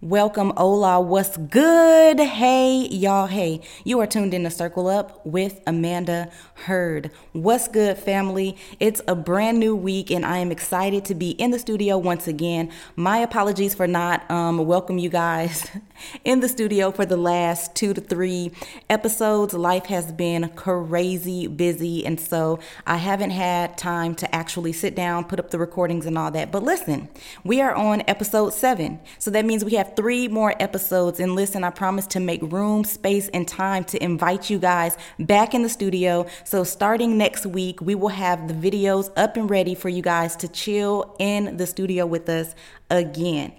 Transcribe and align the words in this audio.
Welcome, 0.00 0.52
hola, 0.56 1.00
what's 1.00 1.36
good? 1.36 2.20
Hey, 2.20 2.86
y'all, 2.86 3.26
hey, 3.26 3.62
you 3.82 3.98
are 3.98 4.06
tuned 4.06 4.32
in 4.32 4.44
to 4.44 4.50
Circle 4.50 4.86
Up 4.86 5.26
with 5.26 5.60
Amanda 5.66 6.30
Heard. 6.54 7.10
What's 7.32 7.66
good, 7.66 7.98
family? 7.98 8.56
It's 8.78 9.02
a 9.08 9.16
brand 9.16 9.58
new 9.58 9.74
week, 9.74 10.12
and 10.12 10.24
I 10.24 10.38
am 10.38 10.52
excited 10.52 11.04
to 11.06 11.16
be 11.16 11.30
in 11.30 11.50
the 11.50 11.58
studio 11.58 11.98
once 11.98 12.28
again. 12.28 12.70
My 12.94 13.18
apologies 13.18 13.74
for 13.74 13.88
not 13.88 14.30
um, 14.30 14.58
welcome 14.58 14.98
you 14.98 15.08
guys 15.08 15.68
in 16.24 16.38
the 16.38 16.48
studio 16.48 16.92
for 16.92 17.04
the 17.04 17.16
last 17.16 17.74
two 17.74 17.92
to 17.92 18.00
three 18.00 18.52
episodes. 18.88 19.52
Life 19.52 19.86
has 19.86 20.12
been 20.12 20.48
crazy 20.50 21.48
busy, 21.48 22.06
and 22.06 22.20
so 22.20 22.60
I 22.86 22.98
haven't 22.98 23.30
had 23.30 23.76
time 23.76 24.14
to 24.14 24.32
actually 24.32 24.74
sit 24.74 24.94
down, 24.94 25.24
put 25.24 25.40
up 25.40 25.50
the 25.50 25.58
recordings, 25.58 26.06
and 26.06 26.16
all 26.16 26.30
that. 26.30 26.52
But 26.52 26.62
listen, 26.62 27.08
we 27.42 27.60
are 27.60 27.74
on 27.74 28.04
episode 28.06 28.50
seven, 28.50 29.00
so 29.18 29.32
that 29.32 29.44
means 29.44 29.64
we 29.64 29.74
have 29.74 29.87
have 29.88 29.96
three 29.96 30.28
more 30.28 30.54
episodes. 30.60 31.20
And 31.20 31.34
listen, 31.34 31.64
I 31.64 31.70
promise 31.70 32.06
to 32.08 32.20
make 32.20 32.40
room, 32.42 32.84
space, 32.84 33.28
and 33.28 33.46
time 33.46 33.84
to 33.84 34.02
invite 34.02 34.50
you 34.50 34.58
guys 34.58 34.96
back 35.18 35.54
in 35.54 35.62
the 35.62 35.68
studio. 35.68 36.26
So, 36.44 36.64
starting 36.64 37.16
next 37.16 37.46
week, 37.46 37.80
we 37.80 37.94
will 37.94 38.08
have 38.08 38.48
the 38.48 38.54
videos 38.54 39.10
up 39.16 39.36
and 39.36 39.48
ready 39.48 39.74
for 39.74 39.88
you 39.88 40.02
guys 40.02 40.36
to 40.36 40.48
chill 40.48 41.14
in 41.18 41.56
the 41.56 41.66
studio 41.66 42.06
with 42.06 42.28
us 42.28 42.54
again. 42.90 43.52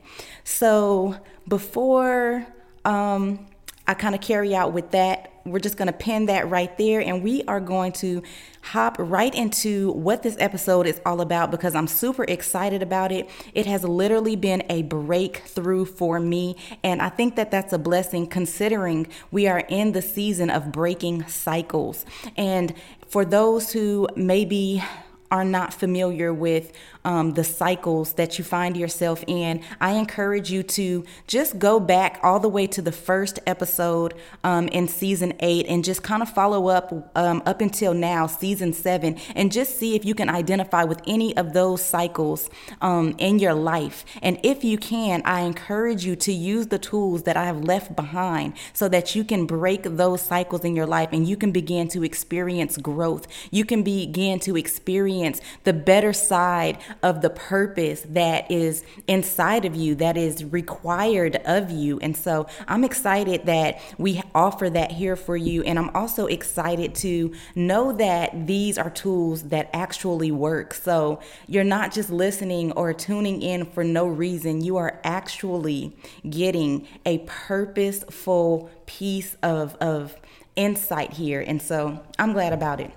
So, 0.43 1.15
before 1.47 2.45
um, 2.85 3.47
I 3.88 3.93
kind 3.93 4.16
of 4.16 4.21
carry 4.21 4.55
out 4.55 4.73
with 4.73 4.91
that, 4.91 5.28
we're 5.45 5.59
just 5.59 5.77
going 5.77 5.88
to 5.88 5.93
pin 5.93 6.25
that 6.27 6.49
right 6.49 6.75
there 6.77 6.99
and 6.99 7.23
we 7.23 7.43
are 7.43 7.59
going 7.59 7.91
to 7.93 8.21
hop 8.61 8.97
right 8.99 9.34
into 9.34 9.91
what 9.93 10.21
this 10.21 10.35
episode 10.39 10.85
is 10.85 10.99
all 11.05 11.21
about 11.21 11.52
because 11.52 11.75
I'm 11.75 11.88
super 11.88 12.23
excited 12.25 12.84
about 12.84 13.11
it. 13.11 13.30
It 13.53 13.66
has 13.66 13.83
literally 13.83 14.35
been 14.35 14.63
a 14.70 14.83
breakthrough 14.83 15.85
for 15.85 16.20
me 16.20 16.55
and 16.83 17.02
I 17.02 17.09
think 17.09 17.35
that 17.35 17.52
that's 17.52 17.73
a 17.73 17.80
blessing 17.80 18.27
considering 18.27 19.07
we 19.31 19.47
are 19.47 19.63
in 19.69 19.94
the 19.94 20.02
season 20.02 20.50
of 20.50 20.72
breaking 20.72 21.28
cycles. 21.28 22.06
And 22.35 22.73
for 23.08 23.25
those 23.25 23.72
who 23.72 24.08
maybe 24.16 24.83
are 25.31 25.45
not 25.45 25.73
familiar 25.73 26.33
with 26.33 26.72
um, 27.05 27.33
the 27.33 27.44
cycles 27.44 28.14
that 28.14 28.38
you 28.38 28.44
find 28.44 28.75
yourself 28.75 29.23
in, 29.28 29.64
I 29.80 29.92
encourage 29.92 30.52
you 30.52 30.64
to 30.64 31.06
just 31.28 31.59
go 31.59 31.80
back 31.80 32.19
all 32.23 32.39
the 32.39 32.50
way 32.50 32.67
to 32.67 32.81
the 32.81 32.91
first 32.91 33.39
episode 33.47 34.14
um, 34.44 34.67
in 34.69 34.88
season 34.88 35.33
eight 35.39 35.66
and 35.67 35.83
just 35.83 36.03
kind 36.03 36.22
of 36.22 36.30
follow 36.30 36.67
up 36.67 37.11
um, 37.16 37.41
up 37.45 37.61
until 37.61 37.94
now, 37.94 38.28
season 38.28 38.73
seven, 38.73 39.17
and 39.36 39.52
just 39.52 39.78
see 39.78 39.95
if 39.95 40.03
you 40.03 40.14
can 40.14 40.30
identify 40.30 40.83
with 40.83 41.02
any 41.08 41.36
of 41.38 41.53
those 41.53 41.83
cycles 41.83 42.50
um, 42.81 43.16
in 43.17 43.39
your 43.39 43.53
life. 43.53 44.06
And 44.22 44.39
if 44.44 44.63
you 44.63 44.78
can, 44.78 45.22
I 45.25 45.41
encourage 45.41 46.06
you 46.06 46.16
to 46.17 46.34
use 46.34 46.67
the 46.67 46.80
tools 46.80 47.23
that 47.23 47.38
I 47.38 47.45
have 47.45 47.63
left 47.63 47.95
behind 47.95 48.53
so 48.73 48.89
that 48.89 49.16
you 49.16 49.23
can 49.23 49.45
break 49.45 49.84
those 49.84 50.22
cycles 50.22 50.66
in 50.66 50.75
your 50.75 50.86
life 50.86 51.09
and 51.11 51.28
you 51.28 51.38
can 51.38 51.52
begin 51.52 51.88
to 51.89 52.03
experience 52.03 52.78
growth. 52.78 53.28
You 53.52 53.66
can 53.66 53.84
begin 53.84 54.39
to 54.41 54.58
experience 54.58 55.41
the 55.63 55.73
better 55.73 56.13
side 56.13 56.78
of 57.03 57.21
the 57.21 57.29
purpose 57.29 58.01
that 58.09 58.49
is 58.51 58.83
inside 59.07 59.65
of 59.65 59.75
you, 59.75 59.95
that 59.95 60.17
is 60.17 60.43
required 60.45 61.37
of 61.45 61.71
you. 61.71 61.99
And 61.99 62.15
so 62.15 62.47
I'm 62.67 62.83
excited 62.83 63.45
that 63.45 63.79
we 63.97 64.21
offer 64.33 64.69
that 64.69 64.91
here 64.91 65.15
for 65.15 65.37
you. 65.37 65.63
And 65.63 65.77
I'm 65.77 65.89
also 65.95 66.25
excited 66.27 66.95
to 66.95 67.33
know 67.55 67.91
that 67.93 68.47
these 68.47 68.77
are 68.77 68.89
tools 68.89 69.43
that 69.43 69.69
actually 69.73 70.31
work. 70.31 70.73
So 70.73 71.19
you're 71.47 71.63
not 71.63 71.93
just 71.93 72.09
listening 72.09 72.71
or 72.73 72.93
tuning 72.93 73.41
in 73.41 73.65
for 73.65 73.83
no 73.83 74.07
reason, 74.07 74.61
you 74.61 74.77
are 74.77 74.99
actually 75.03 75.95
getting 76.29 76.87
a 77.05 77.19
purposeful 77.19 78.69
piece 78.85 79.35
of, 79.43 79.75
of 79.75 80.15
insight 80.55 81.13
here. 81.13 81.41
And 81.45 81.61
so 81.61 82.03
I'm 82.17 82.33
glad 82.33 82.53
about 82.53 82.79
it. 82.79 82.91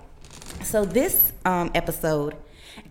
So, 0.63 0.85
this 0.85 1.33
um, 1.45 1.71
episode 1.75 2.35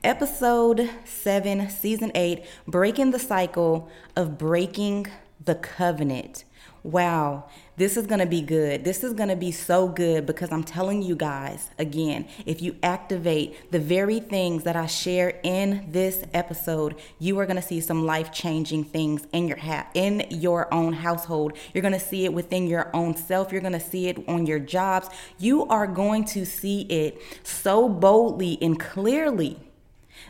Episode 0.04 0.90
7, 1.04 1.70
Season 1.70 2.10
8 2.12 2.44
Breaking 2.66 3.12
the 3.12 3.20
Cycle 3.20 3.88
of 4.16 4.36
Breaking 4.36 5.06
the 5.44 5.54
Covenant. 5.54 6.42
Wow, 6.82 7.48
this 7.76 7.96
is 7.96 8.08
going 8.08 8.18
to 8.18 8.26
be 8.26 8.41
good. 8.41 8.82
This 8.82 9.04
is 9.04 9.12
going 9.12 9.28
to 9.28 9.36
be 9.36 9.52
so 9.52 9.86
good 9.86 10.26
because 10.26 10.50
I'm 10.50 10.64
telling 10.64 11.02
you 11.02 11.14
guys 11.14 11.70
again, 11.78 12.26
if 12.46 12.60
you 12.60 12.74
activate 12.82 13.70
the 13.70 13.78
very 13.78 14.18
things 14.18 14.64
that 14.64 14.74
I 14.74 14.86
share 14.86 15.38
in 15.44 15.86
this 15.92 16.24
episode, 16.34 16.96
you 17.20 17.38
are 17.38 17.46
going 17.46 17.54
to 17.54 17.62
see 17.62 17.80
some 17.80 18.04
life-changing 18.04 18.86
things 18.86 19.28
in 19.32 19.46
your 19.46 19.58
ha- 19.58 19.86
in 19.94 20.26
your 20.30 20.72
own 20.74 20.94
household. 20.94 21.52
You're 21.72 21.82
going 21.82 21.94
to 21.94 22.00
see 22.00 22.24
it 22.24 22.32
within 22.32 22.66
your 22.66 22.91
own 22.92 23.14
self. 23.14 23.52
You're 23.52 23.60
going 23.60 23.72
to 23.72 23.78
see 23.78 24.08
it 24.08 24.28
on 24.28 24.46
your 24.46 24.58
jobs. 24.58 25.10
You 25.38 25.64
are 25.66 25.86
going 25.86 26.24
to 26.24 26.44
see 26.44 26.80
it 26.82 27.22
so 27.44 27.88
boldly 27.88 28.58
and 28.60 28.80
clearly 28.80 29.60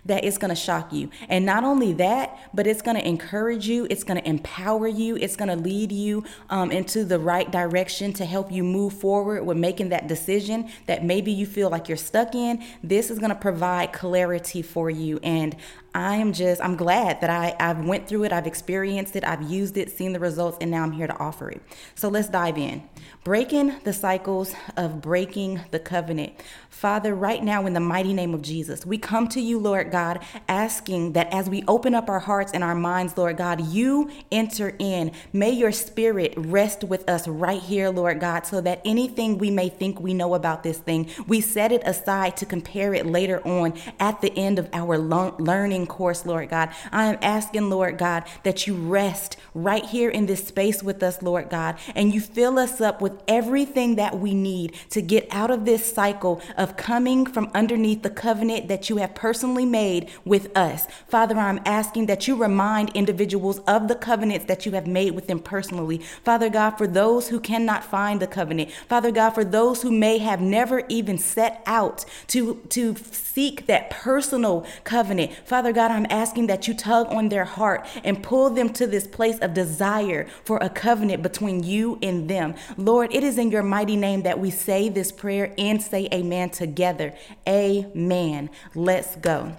that 0.04 0.24
it's 0.24 0.38
going 0.38 0.48
to 0.48 0.60
shock 0.60 0.92
you. 0.92 1.10
And 1.28 1.46
not 1.46 1.64
only 1.64 1.92
that, 1.94 2.38
but 2.52 2.66
it's 2.66 2.82
going 2.82 2.96
to 2.96 3.06
encourage 3.06 3.68
you, 3.68 3.86
it's 3.88 4.04
going 4.04 4.20
to 4.20 4.28
empower 4.28 4.88
you, 4.88 5.16
it's 5.16 5.36
going 5.36 5.48
to 5.48 5.56
lead 5.56 5.92
you 5.92 6.24
um, 6.50 6.72
into 6.72 7.04
the 7.04 7.18
right 7.18 7.50
direction 7.50 8.12
to 8.14 8.24
help 8.24 8.50
you 8.50 8.64
move 8.64 8.92
forward 8.94 9.46
with 9.46 9.56
making 9.56 9.90
that 9.90 10.08
decision 10.08 10.70
that 10.86 11.04
maybe 11.04 11.30
you 11.30 11.46
feel 11.46 11.70
like 11.70 11.88
you're 11.88 11.96
stuck 11.96 12.34
in. 12.34 12.62
This 12.82 13.10
is 13.10 13.18
going 13.18 13.30
to 13.30 13.36
provide 13.36 13.92
clarity 13.92 14.62
for 14.62 14.90
you. 14.90 15.20
And 15.22 15.56
I 15.94 16.16
am 16.16 16.32
just, 16.32 16.62
I'm 16.62 16.76
glad 16.76 17.20
that 17.20 17.28
I, 17.28 17.54
I've 17.60 17.84
went 17.84 18.08
through 18.08 18.24
it, 18.24 18.32
I've 18.32 18.46
experienced 18.46 19.14
it, 19.14 19.24
I've 19.24 19.42
used 19.42 19.76
it, 19.76 19.90
seen 19.90 20.14
the 20.14 20.20
results, 20.20 20.56
and 20.60 20.70
now 20.70 20.82
I'm 20.82 20.92
here 20.92 21.06
to 21.06 21.18
offer 21.18 21.50
it. 21.50 21.60
So 21.94 22.08
let's 22.08 22.28
dive 22.28 22.56
in. 22.56 22.82
Breaking 23.24 23.78
the 23.84 23.92
cycles 23.92 24.54
of 24.76 25.02
breaking 25.02 25.60
the 25.70 25.78
covenant. 25.78 26.32
Father, 26.70 27.14
right 27.14 27.44
now 27.44 27.66
in 27.66 27.74
the 27.74 27.80
mighty 27.80 28.14
name 28.14 28.32
of 28.32 28.40
Jesus, 28.40 28.86
we 28.86 28.96
come 28.96 29.28
to 29.28 29.40
you, 29.40 29.58
Lord 29.58 29.90
God, 29.90 30.20
asking 30.48 31.12
that 31.12 31.32
as 31.32 31.48
we 31.48 31.62
open 31.68 31.94
up 31.94 32.08
our 32.08 32.20
hearts 32.20 32.52
and 32.52 32.64
our 32.64 32.74
minds, 32.74 33.16
Lord 33.18 33.36
God, 33.36 33.60
you 33.60 34.10
enter 34.32 34.74
in. 34.78 35.12
May 35.32 35.50
your 35.50 35.72
spirit 35.72 36.32
rest 36.36 36.84
with 36.84 37.08
us 37.08 37.28
right 37.28 37.60
here, 37.60 37.90
Lord 37.90 38.18
God, 38.18 38.46
so 38.46 38.62
that 38.62 38.80
anything 38.84 39.36
we 39.36 39.50
may 39.50 39.68
think 39.68 40.00
we 40.00 40.14
know 40.14 40.34
about 40.34 40.62
this 40.62 40.78
thing, 40.78 41.10
we 41.26 41.42
set 41.42 41.70
it 41.70 41.82
aside 41.84 42.36
to 42.38 42.46
compare 42.46 42.94
it 42.94 43.04
later 43.04 43.46
on 43.46 43.74
at 44.00 44.22
the 44.22 44.32
end 44.36 44.58
of 44.58 44.68
our 44.72 44.98
learning 44.98 45.81
course, 45.86 46.26
Lord 46.26 46.50
God. 46.50 46.70
I 46.90 47.06
am 47.06 47.18
asking, 47.22 47.70
Lord 47.70 47.98
God, 47.98 48.24
that 48.42 48.66
you 48.66 48.74
rest 48.74 49.36
right 49.54 49.84
here 49.84 50.10
in 50.10 50.26
this 50.26 50.46
space 50.46 50.82
with 50.82 51.02
us, 51.02 51.22
Lord 51.22 51.50
God, 51.50 51.76
and 51.94 52.14
you 52.14 52.20
fill 52.20 52.58
us 52.58 52.80
up 52.80 53.00
with 53.00 53.22
everything 53.28 53.96
that 53.96 54.18
we 54.18 54.34
need 54.34 54.74
to 54.90 55.02
get 55.02 55.26
out 55.30 55.50
of 55.50 55.64
this 55.64 55.92
cycle 55.92 56.40
of 56.56 56.76
coming 56.76 57.26
from 57.26 57.50
underneath 57.54 58.02
the 58.02 58.10
covenant 58.10 58.68
that 58.68 58.88
you 58.88 58.96
have 58.96 59.14
personally 59.14 59.66
made 59.66 60.10
with 60.24 60.56
us. 60.56 60.86
Father, 61.08 61.36
I'm 61.36 61.60
asking 61.64 62.06
that 62.06 62.26
you 62.26 62.36
remind 62.36 62.90
individuals 62.90 63.58
of 63.60 63.88
the 63.88 63.94
covenants 63.94 64.46
that 64.46 64.66
you 64.66 64.72
have 64.72 64.86
made 64.86 65.12
with 65.14 65.26
them 65.26 65.40
personally. 65.40 65.98
Father 66.24 66.48
God, 66.48 66.72
for 66.72 66.86
those 66.86 67.28
who 67.28 67.40
cannot 67.40 67.84
find 67.84 68.20
the 68.20 68.26
covenant, 68.26 68.70
Father 68.88 69.10
God, 69.10 69.30
for 69.30 69.44
those 69.44 69.82
who 69.82 69.90
may 69.90 70.18
have 70.18 70.40
never 70.40 70.82
even 70.88 71.18
set 71.18 71.62
out 71.66 72.04
to, 72.28 72.60
to 72.70 72.94
seek 72.94 73.66
that 73.66 73.90
personal 73.90 74.66
covenant, 74.84 75.32
Father 75.44 75.71
Father 75.72 75.88
God, 75.88 75.96
I'm 75.96 76.06
asking 76.10 76.48
that 76.48 76.68
you 76.68 76.74
tug 76.74 77.06
on 77.08 77.30
their 77.30 77.46
heart 77.46 77.86
and 78.04 78.22
pull 78.22 78.50
them 78.50 78.68
to 78.74 78.86
this 78.86 79.06
place 79.06 79.38
of 79.38 79.54
desire 79.54 80.26
for 80.44 80.58
a 80.58 80.68
covenant 80.68 81.22
between 81.22 81.62
you 81.62 81.98
and 82.02 82.28
them. 82.28 82.56
Lord, 82.76 83.10
it 83.10 83.24
is 83.24 83.38
in 83.38 83.50
your 83.50 83.62
mighty 83.62 83.96
name 83.96 84.20
that 84.24 84.38
we 84.38 84.50
say 84.50 84.90
this 84.90 85.10
prayer 85.10 85.54
and 85.56 85.80
say 85.80 86.10
amen 86.12 86.50
together. 86.50 87.14
Amen. 87.48 88.50
Let's 88.74 89.16
go. 89.16 89.56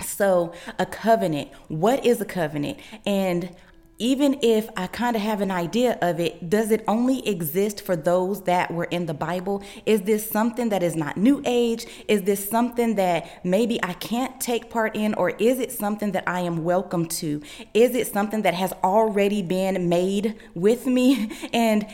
So, 0.00 0.52
a 0.78 0.86
covenant. 0.86 1.50
What 1.66 2.06
is 2.06 2.20
a 2.20 2.24
covenant? 2.24 2.78
And 3.04 3.56
even 3.98 4.38
if 4.42 4.68
I 4.76 4.86
kind 4.86 5.16
of 5.16 5.22
have 5.22 5.40
an 5.40 5.50
idea 5.50 5.98
of 6.00 6.20
it, 6.20 6.48
does 6.48 6.70
it 6.70 6.84
only 6.86 7.26
exist 7.26 7.80
for 7.80 7.96
those 7.96 8.42
that 8.42 8.70
were 8.70 8.84
in 8.84 9.06
the 9.06 9.14
Bible? 9.14 9.62
Is 9.86 10.02
this 10.02 10.28
something 10.28 10.68
that 10.68 10.82
is 10.82 10.94
not 10.94 11.16
new 11.16 11.42
age? 11.44 11.86
Is 12.06 12.22
this 12.22 12.48
something 12.48 12.94
that 12.94 13.44
maybe 13.44 13.82
I 13.82 13.94
can't 13.94 14.40
take 14.40 14.70
part 14.70 14.94
in? 14.94 15.14
Or 15.14 15.30
is 15.30 15.58
it 15.58 15.72
something 15.72 16.12
that 16.12 16.24
I 16.28 16.40
am 16.40 16.62
welcome 16.62 17.06
to? 17.06 17.42
Is 17.74 17.94
it 17.96 18.06
something 18.06 18.42
that 18.42 18.54
has 18.54 18.72
already 18.84 19.42
been 19.42 19.88
made 19.88 20.36
with 20.54 20.86
me? 20.86 21.30
And 21.52 21.86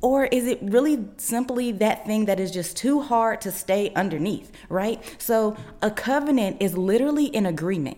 or 0.00 0.26
is 0.26 0.46
it 0.46 0.58
really 0.60 1.06
simply 1.16 1.72
that 1.72 2.04
thing 2.06 2.26
that 2.26 2.38
is 2.38 2.50
just 2.50 2.76
too 2.76 3.00
hard 3.00 3.40
to 3.42 3.50
stay 3.50 3.90
underneath, 3.94 4.52
right? 4.68 5.02
So 5.18 5.56
a 5.80 5.90
covenant 5.90 6.58
is 6.60 6.76
literally 6.76 7.34
an 7.34 7.46
agreement. 7.46 7.96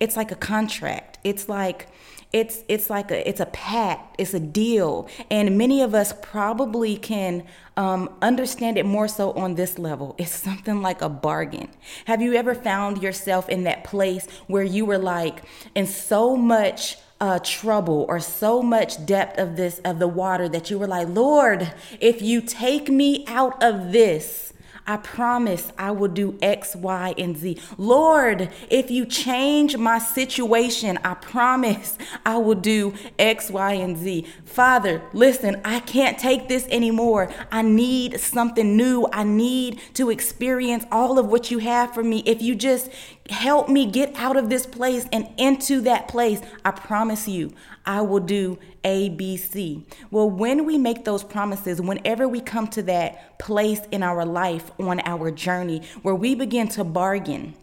It's 0.00 0.16
like 0.16 0.30
a 0.30 0.36
contract. 0.36 1.18
It's 1.24 1.48
like 1.48 1.88
it's 2.32 2.64
it's 2.68 2.90
like 2.90 3.10
a 3.10 3.28
it's 3.28 3.40
a 3.40 3.46
pact. 3.46 4.16
It's 4.18 4.34
a 4.34 4.40
deal. 4.40 5.08
And 5.30 5.56
many 5.56 5.82
of 5.82 5.94
us 5.94 6.12
probably 6.22 6.96
can 6.96 7.44
um, 7.76 8.10
understand 8.20 8.78
it 8.78 8.86
more 8.86 9.08
so 9.08 9.32
on 9.32 9.54
this 9.54 9.78
level. 9.78 10.14
It's 10.18 10.34
something 10.34 10.82
like 10.82 11.02
a 11.02 11.08
bargain. 11.08 11.68
Have 12.06 12.20
you 12.20 12.34
ever 12.34 12.54
found 12.54 13.02
yourself 13.02 13.48
in 13.48 13.64
that 13.64 13.84
place 13.84 14.26
where 14.46 14.64
you 14.64 14.84
were 14.84 14.98
like 14.98 15.44
in 15.74 15.86
so 15.86 16.36
much 16.36 16.98
uh, 17.20 17.38
trouble 17.42 18.04
or 18.08 18.20
so 18.20 18.62
much 18.62 19.04
depth 19.06 19.38
of 19.38 19.56
this 19.56 19.78
of 19.84 19.98
the 19.98 20.08
water 20.08 20.48
that 20.48 20.70
you 20.70 20.78
were 20.78 20.86
like, 20.86 21.08
Lord, 21.08 21.72
if 22.00 22.20
you 22.20 22.40
take 22.40 22.88
me 22.88 23.24
out 23.26 23.62
of 23.62 23.92
this, 23.92 24.52
I 24.86 24.98
promise 24.98 25.72
I 25.76 25.90
will 25.90 26.08
do 26.08 26.38
X, 26.40 26.76
Y, 26.76 27.14
and 27.18 27.36
Z. 27.36 27.58
Lord, 27.76 28.50
if 28.70 28.90
you 28.90 29.04
change 29.04 29.76
my 29.76 29.98
situation, 29.98 30.98
I 31.04 31.14
promise 31.14 31.98
I 32.24 32.36
will 32.38 32.54
do 32.54 32.94
X, 33.18 33.50
Y, 33.50 33.72
and 33.72 33.96
Z. 33.96 34.26
Father, 34.44 35.02
listen, 35.12 35.60
I 35.64 35.80
can't 35.80 36.18
take 36.18 36.48
this 36.48 36.66
anymore. 36.68 37.32
I 37.50 37.62
need 37.62 38.20
something 38.20 38.76
new. 38.76 39.08
I 39.12 39.24
need 39.24 39.80
to 39.94 40.10
experience 40.10 40.84
all 40.92 41.18
of 41.18 41.26
what 41.26 41.50
you 41.50 41.58
have 41.58 41.92
for 41.92 42.02
me. 42.02 42.22
If 42.24 42.40
you 42.40 42.54
just 42.54 42.90
help 43.28 43.68
me 43.68 43.86
get 43.86 44.14
out 44.16 44.36
of 44.36 44.48
this 44.48 44.66
place 44.66 45.06
and 45.12 45.28
into 45.36 45.80
that 45.82 46.08
place, 46.08 46.40
I 46.64 46.70
promise 46.70 47.26
you, 47.26 47.52
I 47.86 48.00
will 48.00 48.20
do 48.20 48.58
A, 48.84 49.08
B, 49.10 49.36
C. 49.36 49.86
Well, 50.10 50.28
when 50.28 50.66
we 50.66 50.76
make 50.76 51.04
those 51.04 51.22
promises, 51.22 51.80
whenever 51.80 52.26
we 52.26 52.40
come 52.40 52.66
to 52.68 52.82
that 52.82 53.38
place 53.38 53.80
in 53.90 54.02
our 54.02 54.24
life 54.24 54.70
on 54.78 55.00
our 55.00 55.30
journey 55.30 55.82
where 56.02 56.14
we 56.14 56.34
begin 56.34 56.68
to 56.68 56.84
bargain, 56.84 57.54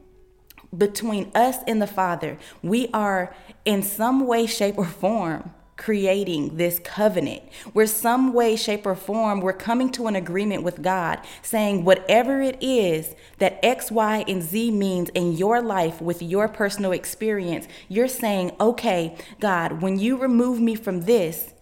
between 0.75 1.31
us 1.35 1.57
and 1.67 1.81
the 1.81 1.87
Father, 1.87 2.37
we 2.63 2.87
are 2.93 3.35
in 3.63 3.83
some 3.83 4.25
way, 4.25 4.45
shape, 4.45 4.77
or 4.77 4.85
form 4.85 5.51
creating 5.77 6.57
this 6.57 6.79
covenant 6.83 7.41
where 7.73 7.87
some 7.87 8.33
way 8.33 8.55
shape 8.55 8.85
or 8.85 8.95
form 8.95 9.41
we're 9.41 9.53
coming 9.53 9.91
to 9.91 10.07
an 10.07 10.15
agreement 10.15 10.63
with 10.63 10.81
god 10.81 11.19
saying 11.41 11.83
whatever 11.83 12.41
it 12.41 12.57
is 12.61 13.15
that 13.39 13.59
x 13.63 13.91
y 13.91 14.23
and 14.27 14.43
z 14.43 14.69
means 14.69 15.09
in 15.09 15.33
your 15.33 15.61
life 15.61 16.01
with 16.01 16.21
your 16.21 16.47
personal 16.47 16.91
experience 16.91 17.67
you're 17.89 18.07
saying 18.07 18.51
okay 18.59 19.15
god 19.39 19.81
when 19.81 19.97
you 19.97 20.15
remove 20.15 20.59
me 20.59 20.75
from 20.75 21.01
this 21.01 21.53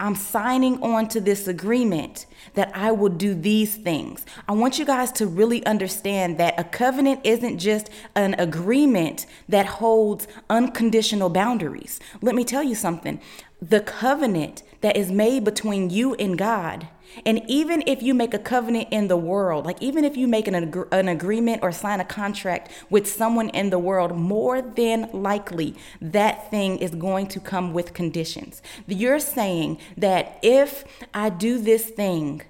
I'm 0.00 0.14
signing 0.14 0.82
on 0.82 1.08
to 1.08 1.20
this 1.20 1.46
agreement 1.46 2.24
that 2.54 2.74
I 2.74 2.90
will 2.90 3.10
do 3.10 3.34
these 3.34 3.76
things. 3.76 4.24
I 4.48 4.52
want 4.52 4.78
you 4.78 4.86
guys 4.86 5.12
to 5.12 5.26
really 5.26 5.64
understand 5.66 6.38
that 6.38 6.58
a 6.58 6.64
covenant 6.64 7.20
isn't 7.22 7.58
just 7.58 7.90
an 8.14 8.34
agreement 8.38 9.26
that 9.50 9.66
holds 9.66 10.26
unconditional 10.48 11.28
boundaries. 11.28 12.00
Let 12.22 12.34
me 12.34 12.44
tell 12.44 12.62
you 12.62 12.74
something 12.74 13.20
the 13.60 13.80
covenant 13.80 14.62
that 14.80 14.96
is 14.96 15.10
made 15.10 15.44
between 15.44 15.90
you 15.90 16.14
and 16.14 16.38
God. 16.38 16.88
And 17.26 17.42
even 17.48 17.82
if 17.86 18.02
you 18.02 18.14
make 18.14 18.34
a 18.34 18.38
covenant 18.38 18.88
in 18.90 19.08
the 19.08 19.16
world, 19.16 19.66
like 19.66 19.82
even 19.82 20.04
if 20.04 20.16
you 20.16 20.28
make 20.28 20.46
an, 20.46 20.54
ag- 20.54 20.88
an 20.92 21.08
agreement 21.08 21.62
or 21.62 21.72
sign 21.72 22.00
a 22.00 22.04
contract 22.04 22.70
with 22.88 23.08
someone 23.08 23.48
in 23.50 23.70
the 23.70 23.78
world, 23.78 24.16
more 24.16 24.62
than 24.62 25.10
likely 25.12 25.74
that 26.00 26.50
thing 26.50 26.78
is 26.78 26.92
going 26.92 27.26
to 27.28 27.40
come 27.40 27.72
with 27.72 27.94
conditions. 27.94 28.62
You're 28.86 29.18
saying 29.18 29.78
that 29.96 30.38
if 30.42 30.84
I 31.12 31.30
do 31.30 31.58
this 31.58 31.90
thing, 31.90 32.42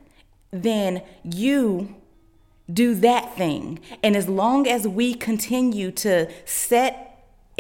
then 0.51 1.03
you 1.25 1.97
do 2.73 2.95
that 2.97 3.37
thing. 3.37 3.81
And 4.03 4.15
as 4.15 4.29
long 4.29 4.69
as 4.69 4.87
we 4.87 5.15
continue 5.15 5.91
to 5.93 6.31
set 6.45 7.10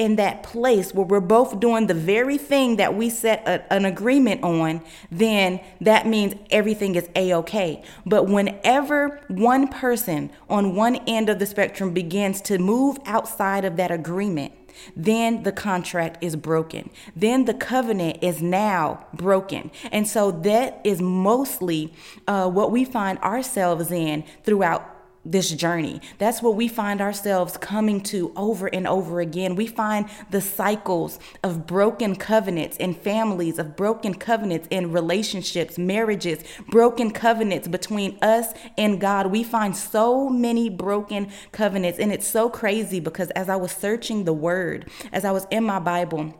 in 0.00 0.17
that 0.17 0.43
place 0.43 0.94
where 0.94 1.05
we're 1.05 1.20
both 1.20 1.61
doing 1.61 1.87
the 1.87 1.93
very 1.93 2.38
thing 2.38 2.76
that 2.76 2.94
we 2.94 3.11
set 3.11 3.47
a, 3.47 3.70
an 3.70 3.85
agreement 3.85 4.43
on, 4.43 4.81
then 5.12 5.61
that 5.79 6.06
means 6.06 6.35
everything 6.50 6.94
is 6.94 7.06
a 7.14 7.35
okay. 7.35 7.82
But 8.06 8.25
whenever 8.25 9.20
one 9.29 9.69
person 9.69 10.31
on 10.49 10.75
one 10.75 10.97
end 11.06 11.29
of 11.29 11.38
the 11.38 11.44
spectrum 11.44 11.93
begins 11.93 12.41
to 12.43 12.56
move 12.56 12.97
outside 13.05 13.67
of 13.67 13.76
that 13.76 13.91
agreement, 13.91 14.55
then 14.97 15.43
the 15.43 15.52
contract 15.52 16.17
is 16.25 16.35
broken. 16.35 16.88
Then 17.14 17.44
the 17.44 17.53
covenant 17.53 18.20
is 18.23 18.41
now 18.41 19.06
broken. 19.12 19.70
And 19.93 20.08
so 20.08 20.31
that 20.31 20.81
is 20.82 21.03
mostly 21.03 21.93
uh, 22.26 22.49
what 22.49 22.73
we 22.73 22.87
find 22.87 23.19
ourselves 23.19 23.91
in 23.91 24.25
throughout 24.44 25.00
this 25.25 25.50
journey. 25.50 26.00
That's 26.19 26.40
what 26.40 26.56
we 26.56 26.67
find 26.67 27.00
ourselves 27.00 27.56
coming 27.58 28.00
to 28.05 28.32
over 28.37 28.69
and 28.69 28.87
over 28.87 29.20
again. 29.20 29.55
We 29.55 29.67
find 29.67 30.08
the 30.31 30.40
cycles 30.40 31.19
of 31.43 31.67
broken 31.67 32.17
covenants 32.17 32.78
in 32.78 32.94
families, 32.94 33.58
of 33.58 33.76
broken 33.76 34.14
covenants 34.14 34.67
in 34.70 34.93
relationships, 34.93 35.76
marriages, 35.76 36.43
broken 36.70 37.11
covenants 37.11 37.69
between 37.69 38.19
us 38.22 38.55
and 38.78 39.00
God. 39.00 39.26
We 39.26 39.44
find 39.44 39.76
so 39.76 40.31
many 40.31 40.70
broken 40.70 41.31
covenants. 41.52 41.99
And 41.99 42.12
it's 42.12 42.26
so 42.26 42.49
crazy 42.49 42.99
because 42.99 43.31
as 43.32 43.50
I 43.50 43.56
was 43.56 43.72
searching 43.72 44.25
the 44.25 44.32
word, 44.32 44.90
as 45.12 45.26
I 45.26 45.32
was 45.32 45.46
in 45.50 45.64
my 45.64 45.81
Bible, 45.81 46.34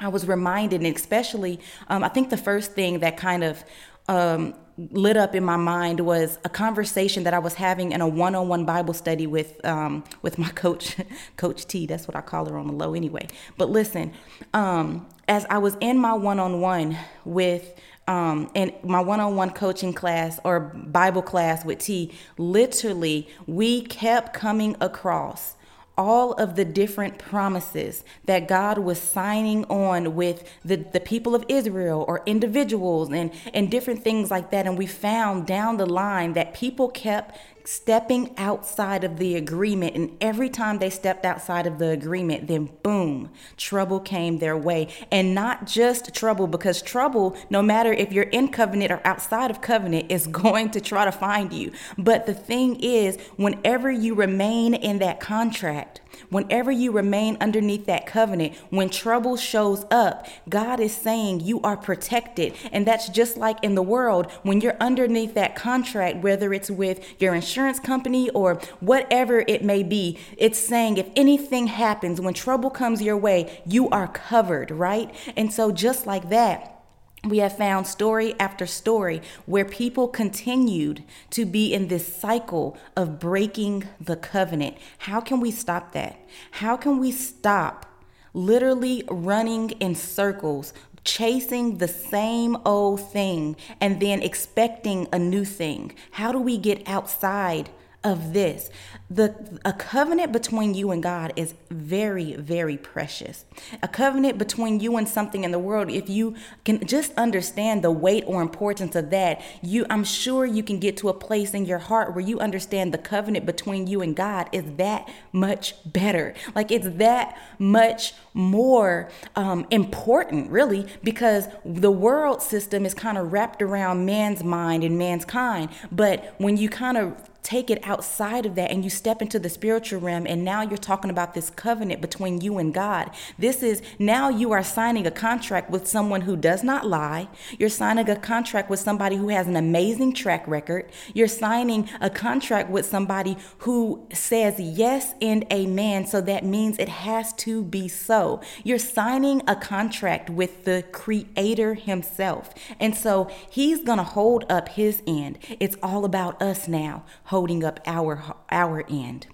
I 0.00 0.08
was 0.08 0.28
reminded, 0.28 0.82
and 0.82 0.94
especially, 0.94 1.60
um, 1.88 2.04
I 2.04 2.08
think 2.08 2.30
the 2.30 2.36
first 2.36 2.72
thing 2.72 3.00
that 3.00 3.16
kind 3.16 3.42
of 3.42 3.64
um, 4.06 4.54
lit 4.78 5.16
up 5.16 5.34
in 5.34 5.44
my 5.44 5.56
mind 5.56 6.00
was 6.00 6.38
a 6.44 6.48
conversation 6.48 7.24
that 7.24 7.34
I 7.34 7.38
was 7.38 7.54
having 7.54 7.92
in 7.92 8.00
a 8.00 8.06
one-on-one 8.08 8.64
Bible 8.64 8.94
study 8.94 9.26
with 9.26 9.64
um, 9.64 10.04
with 10.22 10.38
my 10.38 10.48
coach, 10.50 10.96
Coach 11.36 11.66
T. 11.66 11.86
That's 11.86 12.06
what 12.06 12.16
I 12.16 12.20
call 12.20 12.46
her 12.48 12.56
on 12.56 12.68
the 12.68 12.72
low, 12.72 12.94
anyway. 12.94 13.26
But 13.56 13.70
listen, 13.70 14.12
um, 14.54 15.06
as 15.26 15.44
I 15.50 15.58
was 15.58 15.76
in 15.80 15.98
my 15.98 16.14
one-on-one 16.14 16.96
with 17.24 17.78
um, 18.06 18.50
in 18.54 18.72
my 18.84 19.00
one-on-one 19.00 19.50
coaching 19.50 19.92
class 19.92 20.40
or 20.44 20.60
Bible 20.60 21.22
class 21.22 21.64
with 21.64 21.80
T, 21.80 22.12
literally 22.38 23.28
we 23.46 23.82
kept 23.82 24.32
coming 24.32 24.76
across 24.80 25.56
all 25.98 26.32
of 26.34 26.54
the 26.54 26.64
different 26.64 27.18
promises 27.18 28.04
that 28.26 28.46
God 28.46 28.78
was 28.78 29.00
signing 29.02 29.64
on 29.64 30.14
with 30.14 30.48
the, 30.64 30.76
the 30.76 31.00
people 31.00 31.34
of 31.34 31.44
Israel 31.48 32.04
or 32.06 32.22
individuals 32.24 33.10
and, 33.10 33.32
and 33.52 33.70
different 33.70 34.04
things 34.04 34.30
like 34.30 34.50
that. 34.52 34.66
And 34.66 34.78
we 34.78 34.86
found 34.86 35.46
down 35.46 35.76
the 35.76 35.86
line 35.86 36.34
that 36.34 36.54
people 36.54 36.88
kept 36.88 37.36
stepping 37.68 38.34
outside 38.38 39.04
of 39.04 39.18
the 39.18 39.36
agreement. 39.36 39.94
And 39.94 40.16
every 40.22 40.48
time 40.48 40.78
they 40.78 40.88
stepped 40.88 41.26
outside 41.26 41.66
of 41.66 41.78
the 41.78 41.90
agreement, 41.90 42.48
then 42.48 42.70
boom, 42.82 43.28
trouble 43.58 44.00
came 44.00 44.38
their 44.38 44.56
way. 44.56 44.88
And 45.12 45.34
not 45.34 45.66
just 45.66 46.14
trouble, 46.14 46.46
because 46.46 46.80
trouble, 46.80 47.36
no 47.50 47.60
matter 47.60 47.92
if 47.92 48.10
you're 48.10 48.24
in 48.24 48.48
covenant 48.48 48.90
or 48.90 49.02
outside 49.04 49.50
of 49.50 49.60
covenant, 49.60 50.10
is 50.10 50.26
going 50.38 50.70
to 50.70 50.80
try 50.80 51.04
to 51.04 51.12
find 51.12 51.52
you. 51.52 51.72
But 51.98 52.24
the 52.24 52.32
thing 52.32 52.80
is, 52.80 53.18
whenever 53.36 53.90
you 53.90 54.14
remain 54.14 54.72
in 54.72 54.98
that 55.00 55.20
contract, 55.20 56.00
Whenever 56.30 56.70
you 56.70 56.92
remain 56.92 57.36
underneath 57.40 57.86
that 57.86 58.06
covenant, 58.06 58.54
when 58.70 58.90
trouble 58.90 59.36
shows 59.36 59.84
up, 59.90 60.26
God 60.48 60.80
is 60.80 60.94
saying 60.94 61.40
you 61.40 61.60
are 61.62 61.76
protected. 61.76 62.54
And 62.72 62.86
that's 62.86 63.08
just 63.08 63.36
like 63.36 63.62
in 63.62 63.74
the 63.74 63.82
world, 63.82 64.30
when 64.42 64.60
you're 64.60 64.76
underneath 64.80 65.34
that 65.34 65.56
contract, 65.56 66.18
whether 66.18 66.52
it's 66.52 66.70
with 66.70 67.20
your 67.20 67.34
insurance 67.34 67.80
company 67.80 68.28
or 68.30 68.56
whatever 68.80 69.44
it 69.46 69.64
may 69.64 69.82
be, 69.82 70.18
it's 70.36 70.58
saying 70.58 70.96
if 70.96 71.08
anything 71.16 71.68
happens, 71.68 72.20
when 72.20 72.34
trouble 72.34 72.70
comes 72.70 73.02
your 73.02 73.16
way, 73.16 73.62
you 73.66 73.88
are 73.90 74.08
covered, 74.08 74.70
right? 74.70 75.14
And 75.36 75.52
so, 75.52 75.72
just 75.72 76.06
like 76.06 76.28
that, 76.30 76.77
we 77.24 77.38
have 77.38 77.56
found 77.56 77.86
story 77.86 78.34
after 78.38 78.66
story 78.66 79.22
where 79.46 79.64
people 79.64 80.08
continued 80.08 81.02
to 81.30 81.44
be 81.44 81.74
in 81.74 81.88
this 81.88 82.16
cycle 82.16 82.76
of 82.96 83.18
breaking 83.18 83.88
the 84.00 84.16
covenant. 84.16 84.76
How 84.98 85.20
can 85.20 85.40
we 85.40 85.50
stop 85.50 85.92
that? 85.92 86.18
How 86.52 86.76
can 86.76 86.98
we 86.98 87.10
stop 87.10 87.86
literally 88.34 89.02
running 89.10 89.70
in 89.70 89.94
circles, 89.94 90.72
chasing 91.02 91.78
the 91.78 91.88
same 91.88 92.56
old 92.64 93.00
thing, 93.10 93.56
and 93.80 94.00
then 94.00 94.22
expecting 94.22 95.08
a 95.12 95.18
new 95.18 95.44
thing? 95.44 95.92
How 96.12 96.30
do 96.30 96.38
we 96.38 96.56
get 96.56 96.86
outside 96.88 97.70
of 98.08 98.32
this. 98.32 98.70
The 99.10 99.60
a 99.64 99.72
covenant 99.72 100.32
between 100.32 100.74
you 100.74 100.90
and 100.90 101.02
God 101.02 101.32
is 101.36 101.54
very 101.70 102.34
very 102.34 102.76
precious. 102.76 103.44
A 103.82 103.88
covenant 103.88 104.38
between 104.38 104.80
you 104.80 104.96
and 104.96 105.08
something 105.08 105.44
in 105.44 105.50
the 105.50 105.58
world 105.58 105.90
if 105.90 106.08
you 106.08 106.34
can 106.64 106.86
just 106.86 107.12
understand 107.14 107.82
the 107.82 107.90
weight 107.90 108.24
or 108.26 108.42
importance 108.42 108.96
of 108.96 109.10
that, 109.10 109.40
you 109.62 109.86
I'm 109.88 110.04
sure 110.04 110.44
you 110.44 110.62
can 110.62 110.78
get 110.78 110.96
to 110.98 111.08
a 111.08 111.14
place 111.14 111.54
in 111.54 111.64
your 111.64 111.78
heart 111.78 112.14
where 112.14 112.24
you 112.24 112.38
understand 112.40 112.92
the 112.92 112.98
covenant 112.98 113.46
between 113.46 113.86
you 113.86 114.02
and 114.02 114.16
God 114.16 114.48
is 114.52 114.64
that 114.76 115.08
much 115.32 115.74
better. 115.84 116.34
Like 116.54 116.70
it's 116.70 116.88
that 116.96 117.38
much 117.58 118.14
more 118.34 119.10
um, 119.36 119.66
important, 119.70 120.50
really, 120.50 120.86
because 121.02 121.48
the 121.64 121.90
world 121.90 122.40
system 122.40 122.86
is 122.86 122.94
kind 122.94 123.18
of 123.18 123.32
wrapped 123.32 123.60
around 123.60 124.06
man's 124.06 124.44
mind 124.44 124.84
and 124.84 124.96
man's 124.96 125.24
kind. 125.24 125.68
But 125.90 126.34
when 126.38 126.56
you 126.56 126.68
kind 126.68 126.96
of 126.96 127.14
take 127.42 127.70
it 127.70 127.80
outside 127.84 128.44
of 128.44 128.54
that 128.56 128.70
and 128.70 128.84
you 128.84 128.90
step 128.90 129.22
into 129.22 129.38
the 129.38 129.48
spiritual 129.48 130.00
realm 130.00 130.26
and 130.26 130.44
now 130.44 130.62
you're 130.62 130.76
talking 130.76 131.10
about 131.10 131.34
this 131.34 131.50
covenant 131.50 132.00
between 132.00 132.40
you 132.40 132.58
and 132.58 132.74
God. 132.74 133.10
This 133.38 133.62
is 133.62 133.80
now 133.98 134.28
you 134.28 134.52
are 134.52 134.62
signing 134.62 135.06
a 135.06 135.10
contract 135.10 135.70
with 135.70 135.86
someone 135.86 136.22
who 136.22 136.36
does 136.36 136.62
not 136.62 136.86
lie. 136.86 137.28
You're 137.58 137.68
signing 137.68 138.08
a 138.08 138.16
contract 138.16 138.68
with 138.68 138.80
somebody 138.80 139.16
who 139.16 139.28
has 139.28 139.46
an 139.46 139.56
amazing 139.56 140.12
track 140.14 140.46
record. 140.46 140.90
You're 141.14 141.28
signing 141.28 141.88
a 142.00 142.10
contract 142.10 142.70
with 142.70 142.84
somebody 142.84 143.36
who 143.58 144.06
says 144.12 144.58
yes 144.58 145.14
and 145.22 145.50
amen. 145.52 146.06
So 146.06 146.20
that 146.22 146.44
means 146.44 146.78
it 146.78 146.88
has 146.88 147.32
to 147.34 147.64
be 147.64 147.88
so. 147.88 148.40
You're 148.64 148.78
signing 148.78 149.42
a 149.46 149.56
contract 149.56 150.28
with 150.28 150.64
the 150.64 150.84
creator 150.92 151.74
himself. 151.74 152.52
And 152.80 152.96
so 152.96 153.30
he's 153.48 153.82
going 153.82 153.98
to 153.98 154.04
hold 154.04 154.44
up 154.50 154.70
his 154.70 155.02
end. 155.06 155.38
It's 155.60 155.76
all 155.82 156.04
about 156.04 156.42
us 156.42 156.68
now 156.68 157.04
holding 157.28 157.64
up 157.64 157.80
our 157.86 158.36
our 158.50 158.84
end. 158.88 159.26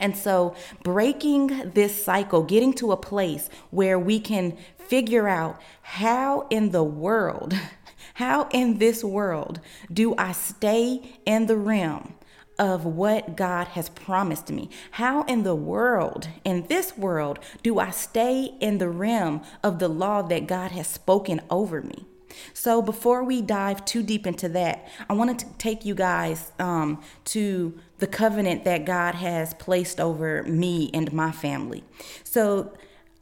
And 0.00 0.16
so, 0.16 0.54
breaking 0.82 1.72
this 1.74 2.02
cycle, 2.02 2.42
getting 2.42 2.72
to 2.74 2.90
a 2.90 2.96
place 2.96 3.50
where 3.70 3.98
we 3.98 4.18
can 4.18 4.56
figure 4.78 5.28
out 5.28 5.60
how 5.82 6.46
in 6.48 6.70
the 6.70 6.82
world, 6.82 7.54
how 8.14 8.48
in 8.50 8.78
this 8.78 9.04
world 9.04 9.60
do 9.92 10.14
I 10.16 10.32
stay 10.32 11.02
in 11.26 11.46
the 11.46 11.56
realm 11.56 12.14
of 12.58 12.84
what 12.84 13.36
God 13.36 13.68
has 13.68 13.90
promised 13.90 14.50
me? 14.50 14.70
How 14.92 15.22
in 15.24 15.42
the 15.42 15.54
world, 15.54 16.28
in 16.44 16.66
this 16.66 16.96
world, 16.96 17.38
do 17.62 17.78
I 17.78 17.90
stay 17.90 18.54
in 18.58 18.78
the 18.78 18.88
realm 18.88 19.42
of 19.62 19.78
the 19.78 19.88
law 19.88 20.22
that 20.22 20.46
God 20.46 20.70
has 20.72 20.86
spoken 20.86 21.42
over 21.50 21.82
me? 21.82 22.06
So, 22.54 22.82
before 22.82 23.24
we 23.24 23.42
dive 23.42 23.84
too 23.84 24.02
deep 24.02 24.26
into 24.26 24.48
that, 24.50 24.88
I 25.08 25.12
want 25.14 25.38
to 25.38 25.46
take 25.58 25.84
you 25.84 25.94
guys 25.94 26.52
um, 26.58 27.02
to 27.26 27.78
the 27.98 28.06
covenant 28.06 28.64
that 28.64 28.84
God 28.84 29.14
has 29.14 29.54
placed 29.54 30.00
over 30.00 30.42
me 30.44 30.90
and 30.94 31.12
my 31.12 31.32
family. 31.32 31.84
So, 32.24 32.72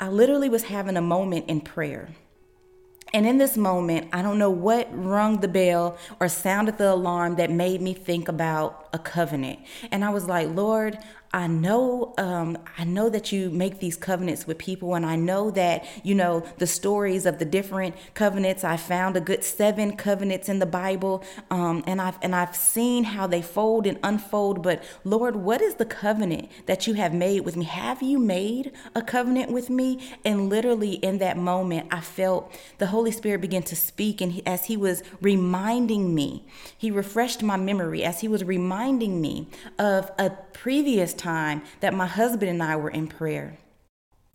I 0.01 0.09
literally 0.09 0.49
was 0.49 0.65
having 0.65 0.97
a 0.97 1.03
moment 1.03 1.49
in 1.49 1.61
prayer. 1.61 2.11
And 3.15 3.27
in 3.27 3.39
this 3.39 3.57
moment, 3.57 4.09
I 4.13 4.23
don't 4.23 4.39
know 4.39 4.51
what 4.51 4.89
rung 4.93 5.41
the 5.41 5.49
bell 5.49 5.97
or 6.21 6.29
sounded 6.29 6.77
the 6.77 6.93
alarm 6.93 7.37
that 7.37 7.51
made 7.51 7.81
me 7.81 7.95
think 7.95 8.29
about 8.29 8.89
a 8.93 8.99
covenant. 8.99 9.61
And 9.91 10.05
I 10.05 10.11
was 10.11 10.27
like, 10.27 10.49
Lord, 10.49 10.99
I 11.31 11.47
know, 11.47 12.15
um, 12.17 12.57
I 12.79 12.85
know 12.85 13.11
that 13.11 13.33
you 13.33 13.51
make 13.51 13.81
these 13.81 13.97
covenants 13.97 14.47
with 14.47 14.57
people, 14.57 14.95
and 14.95 15.05
I 15.05 15.17
know 15.17 15.51
that 15.51 15.85
you 16.03 16.15
know 16.15 16.43
the 16.57 16.67
stories 16.67 17.27
of 17.27 17.39
the 17.39 17.45
different 17.45 17.97
covenants. 18.15 18.65
I 18.65 18.79
found 18.79 19.15
a 19.15 19.21
good 19.21 19.45
seven 19.45 19.95
covenants 19.95 20.49
in 20.49 20.59
the 20.59 20.67
Bible, 20.67 21.23
um, 21.51 21.85
and 21.87 22.01
I've 22.01 22.17
and 22.23 22.35
I've 22.35 22.57
seen 22.57 23.05
how 23.05 23.27
they 23.27 23.43
fold 23.43 23.87
and 23.87 23.99
unfold. 24.03 24.63
But 24.63 24.83
Lord, 25.05 25.37
what 25.37 25.61
is 25.61 25.75
the 25.75 25.85
covenant 25.85 26.49
that 26.65 26.87
you 26.87 26.95
have 26.95 27.13
made 27.13 27.41
with 27.41 27.57
me? 27.57 27.67
Have 27.67 28.03
you 28.03 28.19
made 28.19 28.73
a 28.95 29.03
covenant 29.03 29.53
with 29.53 29.69
me? 29.69 30.01
And 30.25 30.49
literally 30.49 30.95
in 30.95 31.19
that 31.19 31.37
moment, 31.37 31.89
I 31.91 32.01
felt 32.01 32.51
the 32.79 32.87
Holy 32.87 33.11
Spirit 33.13 33.43
begin 33.43 33.63
to 33.65 33.77
speak, 33.77 34.23
and 34.23 34.33
he, 34.33 34.47
as 34.47 34.65
He 34.65 34.79
was 34.79 35.03
reminding 35.21 36.15
me, 36.15 36.47
He 36.79 36.91
refreshed 36.91 37.43
my 37.43 37.59
memory 37.59 38.03
as 38.03 38.23
He 38.23 38.29
was 38.29 38.45
reminding 38.45 39.21
me 39.21 39.49
of 39.79 40.11
a 40.19 40.31
previous 40.55 41.18
time 41.19 41.63
that 41.81 41.93
my 41.93 42.07
husband 42.07 42.51
and 42.51 42.63
I 42.63 42.77
were 42.77 42.91
in 42.91 43.09
prayer 43.09 43.59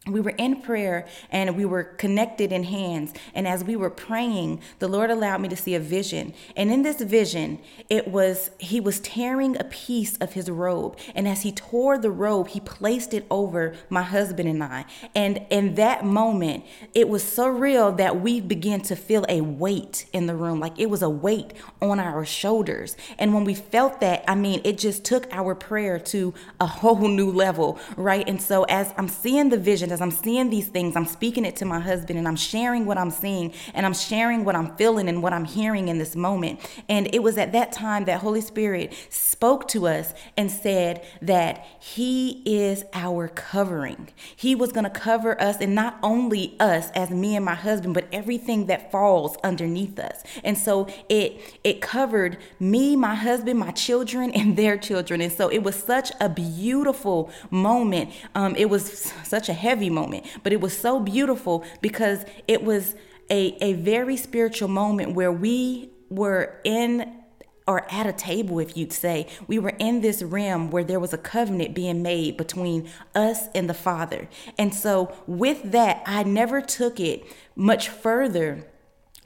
we 0.05 0.19
were 0.19 0.31
in 0.31 0.61
prayer 0.61 1.07
and 1.31 1.55
we 1.55 1.63
were 1.63 1.83
connected 1.83 2.51
in 2.51 2.63
hands. 2.63 3.13
And 3.33 3.47
as 3.47 3.63
we 3.63 3.77
were 3.77 3.89
praying, 3.89 4.61
the 4.79 4.89
Lord 4.89 5.09
allowed 5.09 5.39
me 5.39 5.47
to 5.47 5.55
see 5.55 5.75
a 5.75 5.79
vision. 5.79 6.33
And 6.57 6.71
in 6.71 6.83
this 6.83 7.01
vision, 7.01 7.59
it 7.89 8.09
was 8.09 8.51
he 8.59 8.81
was 8.81 8.99
tearing 8.99 9.57
a 9.57 9.63
piece 9.63 10.17
of 10.17 10.33
his 10.33 10.49
robe. 10.49 10.97
And 11.15 11.25
as 11.25 11.43
he 11.43 11.53
tore 11.53 11.97
the 11.97 12.11
robe, 12.11 12.49
he 12.49 12.59
placed 12.59 13.13
it 13.13 13.25
over 13.31 13.75
my 13.89 14.01
husband 14.01 14.49
and 14.49 14.61
I. 14.61 14.85
And 15.15 15.45
in 15.49 15.75
that 15.75 16.03
moment, 16.03 16.65
it 16.93 17.07
was 17.07 17.23
so 17.23 17.47
real 17.47 17.93
that 17.93 18.19
we 18.19 18.41
began 18.41 18.81
to 18.81 18.97
feel 18.97 19.25
a 19.29 19.39
weight 19.39 20.05
in 20.11 20.25
the 20.25 20.35
room. 20.35 20.59
Like 20.59 20.77
it 20.77 20.89
was 20.89 21.01
a 21.01 21.09
weight 21.09 21.53
on 21.81 22.01
our 22.01 22.25
shoulders. 22.25 22.97
And 23.17 23.33
when 23.33 23.45
we 23.45 23.53
felt 23.53 24.01
that, 24.01 24.25
I 24.27 24.35
mean, 24.35 24.59
it 24.65 24.77
just 24.77 25.05
took 25.05 25.31
our 25.31 25.55
prayer 25.55 25.97
to 25.97 26.33
a 26.59 26.65
whole 26.83 27.07
new 27.07 27.31
level, 27.31 27.79
right? 27.95 28.27
And 28.27 28.41
so 28.41 28.63
as 28.63 28.93
I'm 28.97 29.07
seeing 29.07 29.47
the 29.47 29.57
vision, 29.57 29.92
as 29.93 30.01
I'm 30.01 30.11
seeing 30.11 30.49
these 30.49 30.67
things, 30.67 30.97
I'm 30.97 31.05
speaking 31.05 31.45
it 31.45 31.55
to 31.57 31.65
my 31.65 31.79
husband 31.79 32.19
and 32.19 32.27
I'm 32.27 32.35
sharing 32.35 32.85
what 32.85 32.97
I'm 32.97 33.11
seeing 33.11 33.53
and 33.73 33.85
I'm 33.85 33.93
sharing 33.93 34.43
what 34.43 34.55
I'm 34.55 34.75
feeling 34.75 35.07
and 35.07 35.23
what 35.23 35.31
I'm 35.31 35.45
hearing 35.45 35.87
in 35.87 35.99
this 35.99 36.15
moment. 36.15 36.59
And 36.89 37.13
it 37.13 37.23
was 37.23 37.37
at 37.37 37.53
that 37.53 37.71
time 37.71 38.05
that 38.05 38.19
Holy 38.19 38.41
Spirit 38.41 38.93
spoke 39.09 39.67
to 39.69 39.87
us 39.87 40.13
and 40.35 40.51
said 40.51 41.05
that 41.21 41.65
He 41.79 42.41
is 42.45 42.83
our 42.93 43.27
covering. 43.29 44.09
He 44.35 44.55
was 44.55 44.71
going 44.71 44.83
to 44.83 44.89
cover 44.89 45.39
us 45.41 45.57
and 45.61 45.75
not 45.75 45.97
only 46.03 46.55
us 46.59 46.89
as 46.91 47.09
me 47.11 47.35
and 47.35 47.45
my 47.45 47.55
husband, 47.55 47.93
but 47.93 48.07
everything 48.11 48.65
that 48.65 48.91
falls 48.91 49.37
underneath 49.43 49.99
us. 49.99 50.23
And 50.43 50.57
so 50.57 50.87
it 51.07 51.59
it 51.63 51.81
covered 51.81 52.37
me, 52.59 52.95
my 52.95 53.15
husband, 53.15 53.59
my 53.59 53.71
children, 53.71 54.31
and 54.31 54.57
their 54.57 54.77
children. 54.77 55.21
And 55.21 55.31
so 55.31 55.49
it 55.49 55.63
was 55.63 55.75
such 55.75 56.11
a 56.19 56.27
beautiful 56.27 57.31
moment. 57.49 58.11
Um, 58.35 58.55
it 58.55 58.69
was 58.69 59.11
such 59.23 59.49
a 59.49 59.53
heavy 59.53 59.82
heavy 59.83 59.93
moment, 59.93 60.25
but 60.43 60.53
it 60.53 60.61
was 60.61 60.75
so 60.77 60.99
beautiful 60.99 61.63
because 61.81 62.25
it 62.47 62.63
was 62.63 62.95
a, 63.29 63.57
a 63.61 63.73
very 63.73 64.15
spiritual 64.17 64.69
moment 64.69 65.13
where 65.13 65.31
we 65.31 65.89
were 66.09 66.59
in 66.63 67.19
or 67.65 67.89
at 67.89 68.05
a 68.05 68.11
table, 68.11 68.59
if 68.59 68.75
you'd 68.75 68.91
say, 68.91 69.25
we 69.47 69.57
were 69.57 69.73
in 69.79 70.01
this 70.01 70.21
realm 70.21 70.69
where 70.69 70.83
there 70.83 70.99
was 70.99 71.13
a 71.13 71.17
covenant 71.17 71.73
being 71.73 72.03
made 72.03 72.35
between 72.35 72.89
us 73.15 73.47
and 73.55 73.69
the 73.69 73.73
Father. 73.73 74.27
And 74.57 74.75
so, 74.75 75.15
with 75.27 75.71
that, 75.71 76.03
I 76.05 76.23
never 76.23 76.59
took 76.59 76.99
it 76.99 77.23
much 77.55 77.87
further 77.87 78.67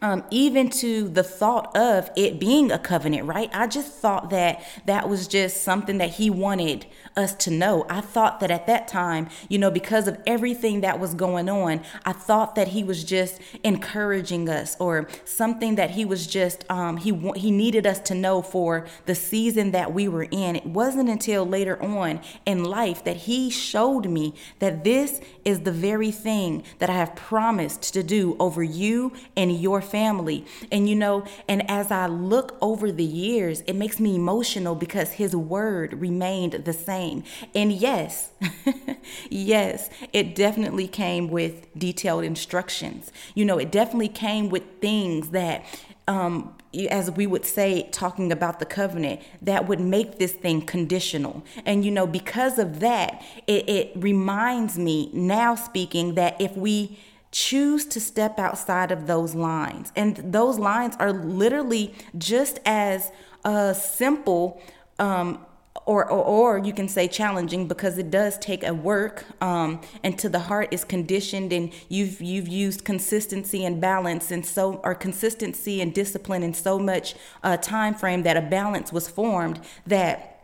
um, 0.01 0.23
even 0.29 0.69
to 0.69 1.09
the 1.09 1.23
thought 1.23 1.75
of 1.75 2.11
it 2.15 2.39
being 2.39 2.71
a 2.71 2.77
covenant, 2.77 3.25
right? 3.25 3.49
I 3.51 3.65
just 3.65 3.93
thought 3.93 4.29
that 4.29 4.63
that 4.85 5.09
was 5.09 5.27
just 5.27 5.63
something 5.63 5.97
that 5.97 6.11
he 6.11 6.29
wanted 6.29 6.85
us 7.15 7.33
to 7.33 7.51
know. 7.51 7.85
I 7.89 8.01
thought 8.01 8.39
that 8.41 8.51
at 8.51 8.67
that 8.67 8.87
time, 8.87 9.27
you 9.49 9.57
know, 9.57 9.71
because 9.71 10.07
of 10.07 10.19
everything 10.27 10.81
that 10.81 10.99
was 10.99 11.15
going 11.15 11.49
on, 11.49 11.81
I 12.05 12.13
thought 12.13 12.53
that 12.55 12.69
he 12.69 12.83
was 12.83 13.03
just 13.03 13.41
encouraging 13.63 14.47
us 14.49 14.77
or 14.79 15.07
something 15.25 15.75
that 15.75 15.91
he 15.91 16.05
was 16.05 16.27
just 16.27 16.63
um, 16.69 16.97
he 16.97 17.11
he 17.35 17.49
needed 17.49 17.87
us 17.87 17.99
to 18.01 18.13
know 18.13 18.43
for 18.43 18.85
the 19.07 19.15
season 19.15 19.71
that 19.71 19.93
we 19.93 20.07
were 20.07 20.27
in. 20.29 20.57
It 20.57 20.65
wasn't 20.67 21.09
until 21.09 21.43
later 21.43 21.81
on 21.81 22.21
in 22.45 22.63
life 22.63 23.03
that 23.03 23.17
he 23.17 23.49
showed 23.49 24.07
me 24.07 24.35
that 24.59 24.83
this 24.83 25.19
is 25.43 25.61
the 25.61 25.71
very 25.71 26.11
thing 26.11 26.63
that 26.77 26.89
I 26.89 26.93
have 26.93 27.15
promised 27.15 27.93
to 27.95 28.03
do 28.03 28.35
over 28.39 28.61
you 28.61 29.13
and 29.35 29.59
your 29.59 29.81
family. 29.87 30.45
And 30.71 30.87
you 30.89 30.95
know, 30.95 31.25
and 31.47 31.69
as 31.69 31.91
I 31.91 32.07
look 32.07 32.57
over 32.61 32.91
the 32.91 33.03
years, 33.03 33.61
it 33.61 33.73
makes 33.73 33.99
me 33.99 34.15
emotional 34.15 34.75
because 34.75 35.13
his 35.13 35.35
word 35.35 35.93
remained 35.93 36.53
the 36.53 36.73
same. 36.73 37.23
And 37.55 37.71
yes, 37.71 38.31
yes, 39.29 39.89
it 40.13 40.35
definitely 40.35 40.87
came 40.87 41.29
with 41.29 41.67
detailed 41.77 42.23
instructions. 42.23 43.11
You 43.33 43.45
know, 43.45 43.57
it 43.57 43.71
definitely 43.71 44.09
came 44.09 44.49
with 44.49 44.63
things 44.81 45.29
that 45.29 45.65
um, 46.07 46.55
as 46.89 47.09
we 47.11 47.27
would 47.27 47.45
say, 47.45 47.89
talking 47.91 48.31
about 48.31 48.59
the 48.59 48.65
covenant, 48.65 49.21
that 49.41 49.67
would 49.67 49.79
make 49.79 50.19
this 50.19 50.33
thing 50.33 50.61
conditional. 50.61 51.43
And, 51.65 51.83
you 51.83 51.91
know, 51.91 52.07
because 52.07 52.59
of 52.59 52.79
that, 52.79 53.23
it, 53.47 53.67
it 53.67 53.91
reminds 53.95 54.77
me 54.77 55.09
now 55.13 55.55
speaking 55.55 56.15
that 56.15 56.39
if 56.39 56.55
we 56.55 56.99
choose 57.37 57.85
to 57.85 57.99
step 57.99 58.39
outside 58.39 58.91
of 58.91 59.05
those 59.05 59.35
lines. 59.35 59.91
And 59.95 60.15
those 60.33 60.57
lines 60.57 60.95
are 60.99 61.13
literally 61.13 61.93
just 62.17 62.59
as 62.65 63.11
uh, 63.45 63.73
simple 63.73 64.59
um, 64.97 65.45
or, 65.85 66.09
or, 66.09 66.23
or 66.23 66.57
you 66.57 66.73
can 66.73 66.87
say 66.87 67.07
challenging 67.07 67.67
because 67.67 67.99
it 67.99 68.09
does 68.09 68.39
take 68.39 68.63
a 68.65 68.73
work 68.73 69.23
um, 69.39 69.79
and 70.01 70.17
to 70.17 70.29
the 70.29 70.39
heart 70.39 70.69
is 70.71 70.83
conditioned 70.83 71.53
and 71.53 71.71
you've 71.89 72.19
you've 72.19 72.47
used 72.47 72.83
consistency 72.83 73.63
and 73.63 73.79
balance 73.79 74.31
and 74.31 74.43
so 74.43 74.81
or 74.83 74.95
consistency 74.95 75.79
and 75.79 75.93
discipline 75.93 76.41
in 76.41 76.55
so 76.55 76.79
much 76.79 77.13
uh, 77.43 77.55
time 77.55 77.93
frame 77.93 78.23
that 78.23 78.35
a 78.35 78.41
balance 78.41 78.91
was 78.91 79.07
formed 79.07 79.59
that 79.85 80.41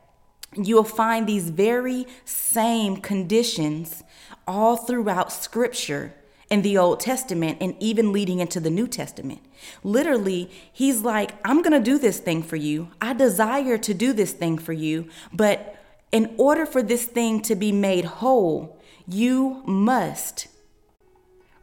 you'll 0.55 0.83
find 0.83 1.25
these 1.25 1.49
very 1.49 2.05
same 2.23 2.97
conditions 2.97 4.03
all 4.47 4.77
throughout 4.77 5.31
scripture 5.31 6.13
in 6.53 6.61
the 6.61 6.77
Old 6.77 6.99
Testament 6.99 7.57
and 7.59 7.75
even 7.79 8.13
leading 8.13 8.39
into 8.39 8.59
the 8.59 8.69
New 8.69 8.87
Testament. 8.87 9.41
Literally, 9.83 10.51
he's 10.71 11.01
like, 11.01 11.31
I'm 11.43 11.63
going 11.63 11.73
to 11.73 11.79
do 11.79 11.97
this 11.97 12.19
thing 12.19 12.43
for 12.43 12.57
you. 12.57 12.91
I 13.01 13.13
desire 13.13 13.79
to 13.79 13.93
do 13.95 14.13
this 14.13 14.33
thing 14.33 14.59
for 14.59 14.71
you. 14.71 15.09
But 15.33 15.75
in 16.11 16.35
order 16.37 16.67
for 16.67 16.83
this 16.83 17.05
thing 17.05 17.41
to 17.41 17.55
be 17.55 17.71
made 17.71 18.05
whole, 18.05 18.79
you 19.07 19.63
must 19.65 20.47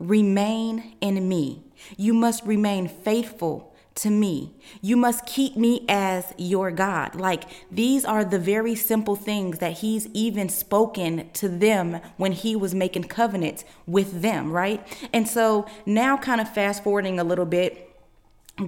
remain 0.00 0.97
in 1.00 1.28
me. 1.28 1.62
You 1.97 2.12
must 2.12 2.44
remain 2.44 2.88
faithful 2.88 3.70
to 4.00 4.11
me. 4.11 4.54
You 4.80 4.97
must 4.97 5.26
keep 5.26 5.57
me 5.57 5.85
as 5.88 6.33
your 6.38 6.71
God. 6.71 7.14
Like 7.14 7.45
these 7.71 8.04
are 8.04 8.25
the 8.25 8.38
very 8.38 8.75
simple 8.75 9.14
things 9.14 9.59
that 9.59 9.78
he's 9.78 10.07
even 10.14 10.49
spoken 10.49 11.28
to 11.35 11.49
them 11.49 12.00
when 12.16 12.33
he 12.33 12.57
was 12.57 12.75
making 12.75 13.04
covenants 13.04 13.64
with 13.87 14.23
them, 14.23 14.52
right? 14.52 14.87
And 15.12 15.28
so 15.28 15.66
now, 15.85 16.16
kind 16.16 16.40
of 16.40 16.52
fast 16.52 16.83
forwarding 16.83 17.21
a 17.21 17.25
little 17.25 17.45
bit 17.45 17.87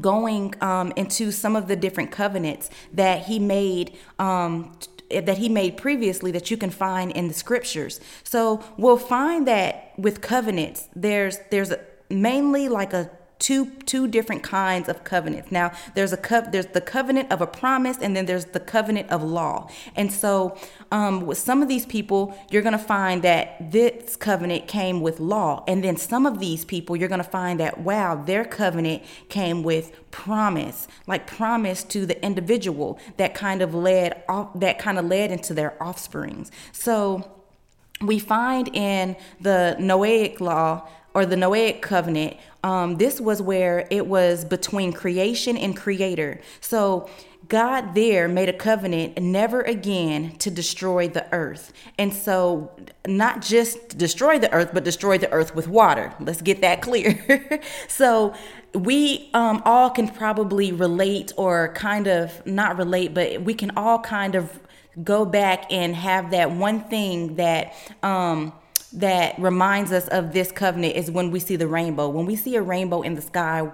going 0.01 0.55
um, 0.61 0.93
into 0.97 1.31
some 1.31 1.57
of 1.57 1.67
the 1.69 1.77
different 1.77 2.11
covenants 2.11 2.71
that 2.93 3.25
he 3.25 3.39
made 3.39 3.97
um, 4.19 4.73
that 5.11 5.39
he 5.39 5.49
made 5.49 5.77
previously 5.77 6.31
that 6.31 6.51
you 6.51 6.57
can 6.57 6.71
find 6.71 7.11
in 7.13 7.29
the 7.29 7.35
scriptures. 7.35 8.01
So 8.25 8.65
we'll 8.79 8.97
find 8.97 9.47
that 9.47 9.93
with 9.99 10.21
covenants, 10.21 10.89
there's 10.95 11.39
there's 11.51 11.73
mainly 12.11 12.69
like 12.69 12.93
a 12.93 13.11
two 13.43 13.67
two 13.87 14.07
different 14.07 14.43
kinds 14.45 14.89
of 14.89 15.03
covenants. 15.03 15.51
Now, 15.51 15.73
there's 15.95 16.13
a 16.13 16.17
co- 16.17 16.49
there's 16.49 16.67
the 16.67 16.81
covenant 16.81 17.31
of 17.33 17.41
a 17.41 17.47
promise, 17.47 17.99
and 18.01 18.17
then 18.17 18.27
there's 18.27 18.47
the 18.47 18.61
covenant 18.61 19.11
of 19.11 19.23
law. 19.23 19.69
And 19.97 20.13
so, 20.13 20.57
um, 20.93 21.27
with 21.27 21.39
some 21.39 21.61
of 21.61 21.69
these 21.69 21.85
people, 21.85 22.39
you're 22.51 22.63
gonna 22.63 22.79
find 22.79 23.23
that 23.23 23.73
this 23.73 24.15
covenant 24.17 24.69
came 24.69 25.01
with 25.01 25.19
law, 25.19 25.65
and 25.67 25.83
then 25.83 25.97
some 25.97 26.25
of 26.25 26.39
these 26.39 26.65
people, 26.65 26.95
you're 26.95 27.09
gonna 27.09 27.25
find 27.25 27.59
that 27.59 27.81
wow, 27.81 28.15
their 28.15 28.45
covenant 28.45 29.03
came 29.29 29.65
with 29.65 29.91
promise, 30.13 30.87
like 31.09 31.27
promise 31.27 31.83
to 31.83 32.07
the 32.07 32.25
individual 32.25 32.99
that 33.17 33.35
kind 33.35 33.61
of 33.61 33.75
led 33.75 34.23
off, 34.29 34.49
that 34.55 34.79
kind 34.79 34.99
of 34.99 35.05
led 35.07 35.33
into 35.33 35.53
their 35.53 35.83
offsprings. 35.83 36.53
So 36.71 37.29
we 38.01 38.19
find 38.21 38.69
in 38.75 39.17
the 39.41 39.77
Noahic 39.81 40.41
law 40.41 40.89
or 41.15 41.27
the 41.27 41.37
Noahic 41.37 41.83
covenant, 41.83 42.37
um, 42.65 42.97
this 42.97 43.21
was 43.21 43.43
where 43.43 43.87
it 43.91 44.07
was 44.07 44.45
between 44.45 44.93
creation 44.93 45.57
and 45.57 45.77
creator. 45.77 46.41
So 46.61 47.09
God 47.49 47.95
there 47.95 48.29
made 48.29 48.49
a 48.49 48.53
covenant 48.53 49.21
never 49.21 49.61
again 49.61 50.37
to 50.39 50.51
destroy 50.51 51.09
the 51.09 51.27
earth. 51.35 51.73
And 51.99 52.13
so, 52.13 52.71
not 53.07 53.43
just 53.43 53.99
destroy 53.99 54.39
the 54.39 54.53
earth, 54.53 54.71
but 54.73 54.85
destroy 54.85 55.19
the 55.19 55.31
earth 55.33 55.55
with 55.55 55.69
water. 55.69 56.15
Let's 56.21 56.41
get 56.41 56.61
that 56.61 56.83
clear. 56.83 57.61
so, 57.89 58.35
we 58.75 59.29
um, 59.35 59.61
all 59.67 59.91
can 59.91 60.09
probably 60.09 60.73
relate 60.73 61.33
or 61.37 61.75
kind 61.75 62.07
of 62.07 62.47
not 62.47 62.79
relate, 62.79 63.13
but 63.13 63.43
we 63.43 63.55
can 63.55 63.73
all 63.77 63.99
kind 63.99 64.35
of 64.35 64.61
go 65.03 65.25
back 65.25 65.71
and 65.71 65.95
have 65.95 66.31
that 66.31 66.53
one 66.53 66.81
thing 66.85 67.37
that. 67.37 67.75
Um, 68.03 68.53
that 68.95 69.39
reminds 69.39 69.93
us 69.93 70.09
of 70.09 70.33
this 70.33 70.53
covenant 70.53 70.97
is 70.97 71.11
when 71.11 71.31
we 71.31 71.41
see 71.41 71.57
the 71.57 71.67
rainbow. 71.67 72.09
When 72.09 72.27
we 72.27 72.37
see 72.37 72.57
a 72.57 72.63
rainbow 72.63 73.03
in 73.03 73.15
the 73.15 73.23
sky, 73.23 73.71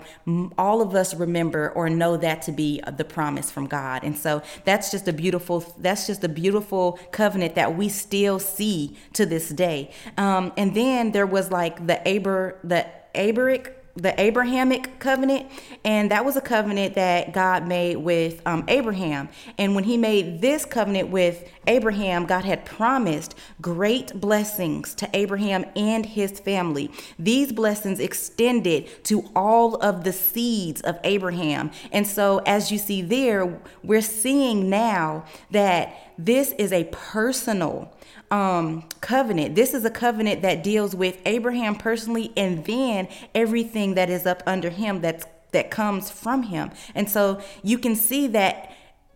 all 0.56 0.80
of 0.80 0.94
us 0.94 1.14
remember 1.14 1.70
or 1.70 1.90
know 1.90 2.16
that 2.16 2.42
to 2.42 2.52
be 2.52 2.80
the 2.96 3.04
promise 3.04 3.50
from 3.50 3.66
God. 3.66 4.04
And 4.04 4.16
so 4.16 4.42
that's 4.64 4.90
just 4.90 5.08
a 5.08 5.12
beautiful 5.12 5.60
that's 5.78 6.06
just 6.06 6.24
a 6.24 6.28
beautiful 6.28 6.98
covenant 7.10 7.54
that 7.56 7.76
we 7.76 7.88
still 7.88 8.38
see 8.38 8.96
to 9.14 9.26
this 9.26 9.48
day. 9.48 9.90
Um, 10.16 10.52
and 10.56 10.74
then 10.74 11.12
there 11.12 11.26
was 11.26 11.50
like 11.50 11.86
the 11.86 12.06
Aber 12.08 12.58
the 12.62 12.86
Abaric 13.14 13.72
the 13.98 14.18
Abrahamic 14.20 15.00
covenant, 15.00 15.50
and 15.84 16.10
that 16.10 16.24
was 16.24 16.36
a 16.36 16.40
covenant 16.40 16.94
that 16.94 17.32
God 17.32 17.66
made 17.66 17.96
with 17.96 18.40
um, 18.46 18.64
Abraham. 18.68 19.28
And 19.58 19.74
when 19.74 19.84
He 19.84 19.96
made 19.96 20.40
this 20.40 20.64
covenant 20.64 21.08
with 21.08 21.50
Abraham, 21.66 22.24
God 22.24 22.44
had 22.44 22.64
promised 22.64 23.34
great 23.60 24.18
blessings 24.20 24.94
to 24.94 25.08
Abraham 25.12 25.66
and 25.76 26.06
his 26.06 26.40
family. 26.40 26.90
These 27.18 27.52
blessings 27.52 28.00
extended 28.00 29.04
to 29.04 29.28
all 29.34 29.74
of 29.76 30.04
the 30.04 30.12
seeds 30.12 30.80
of 30.80 30.98
Abraham. 31.04 31.70
And 31.92 32.06
so, 32.06 32.38
as 32.46 32.70
you 32.70 32.78
see 32.78 33.02
there, 33.02 33.60
we're 33.82 34.00
seeing 34.00 34.70
now 34.70 35.24
that 35.50 35.94
this 36.16 36.52
is 36.52 36.72
a 36.72 36.84
personal 36.84 37.92
um, 38.30 38.84
covenant. 39.00 39.54
This 39.54 39.74
is 39.74 39.84
a 39.84 39.90
covenant 39.90 40.42
that 40.42 40.62
deals 40.62 40.94
with 40.94 41.18
Abraham 41.26 41.74
personally 41.74 42.32
and 42.36 42.64
then 42.64 43.08
everything 43.34 43.94
that 43.94 44.10
is 44.10 44.26
up 44.26 44.42
under 44.46 44.70
him 44.70 45.00
that's 45.00 45.24
that 45.52 45.70
comes 45.70 46.10
from 46.10 46.42
him. 46.44 46.70
And 46.94 47.08
so 47.08 47.40
you 47.62 47.78
can 47.78 47.96
see 47.96 48.26
that 48.28 48.70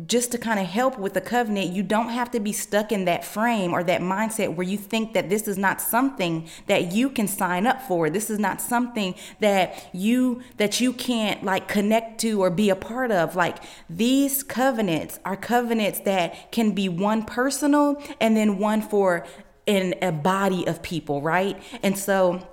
just 0.07 0.33
to 0.33 0.39
kind 0.39 0.59
of 0.59 0.67
help 0.67 0.99
with 0.99 1.15
the 1.15 1.21
covenant, 1.21 1.71
you 1.71 1.83
don't 1.83 2.09
have 2.09 2.31
to 2.31 2.41
be 2.41 2.53
stuck 2.53 2.93
in 2.93 3.05
that 3.05 3.25
frame 3.25 3.73
or 3.73 3.85
that 3.85 4.01
mindset 4.01 4.55
where 4.55 4.67
you 4.67 4.79
think 4.79 5.13
that 5.13 5.29
this 5.29 5.47
is 5.47 5.59
not 5.59 5.81
something 5.81 6.49
that 6.67 6.93
you 6.93 7.11
can 7.11 7.29
sign 7.29 7.67
up 7.67 7.83
for. 7.83 8.09
This 8.09 8.31
is 8.31 8.39
not 8.39 8.61
something 8.61 9.15
that 9.41 9.91
you 9.93 10.43
that 10.57 10.81
you 10.81 10.93
can't 10.93 11.45
like 11.45 11.69
connect 11.69 12.21
to 12.23 12.43
or 12.43 12.51
be 12.51 12.71
a 12.71 12.77
part 12.77 13.11
of. 13.11 13.37
Like 13.37 13.59
these 13.89 14.43
covenants 14.43 15.19
are 15.25 15.37
covenants 15.37 16.01
that 16.01 16.51
can 16.53 16.73
be 16.73 16.89
one 16.89 17.25
personal 17.25 18.03
and 18.21 18.37
then 18.37 18.59
one 18.59 18.83
for 18.83 19.27
in 19.67 19.95
a 20.03 20.11
body 20.11 20.67
of 20.67 20.83
people, 20.83 21.23
right? 21.23 21.63
And 21.83 21.97
so 21.97 22.47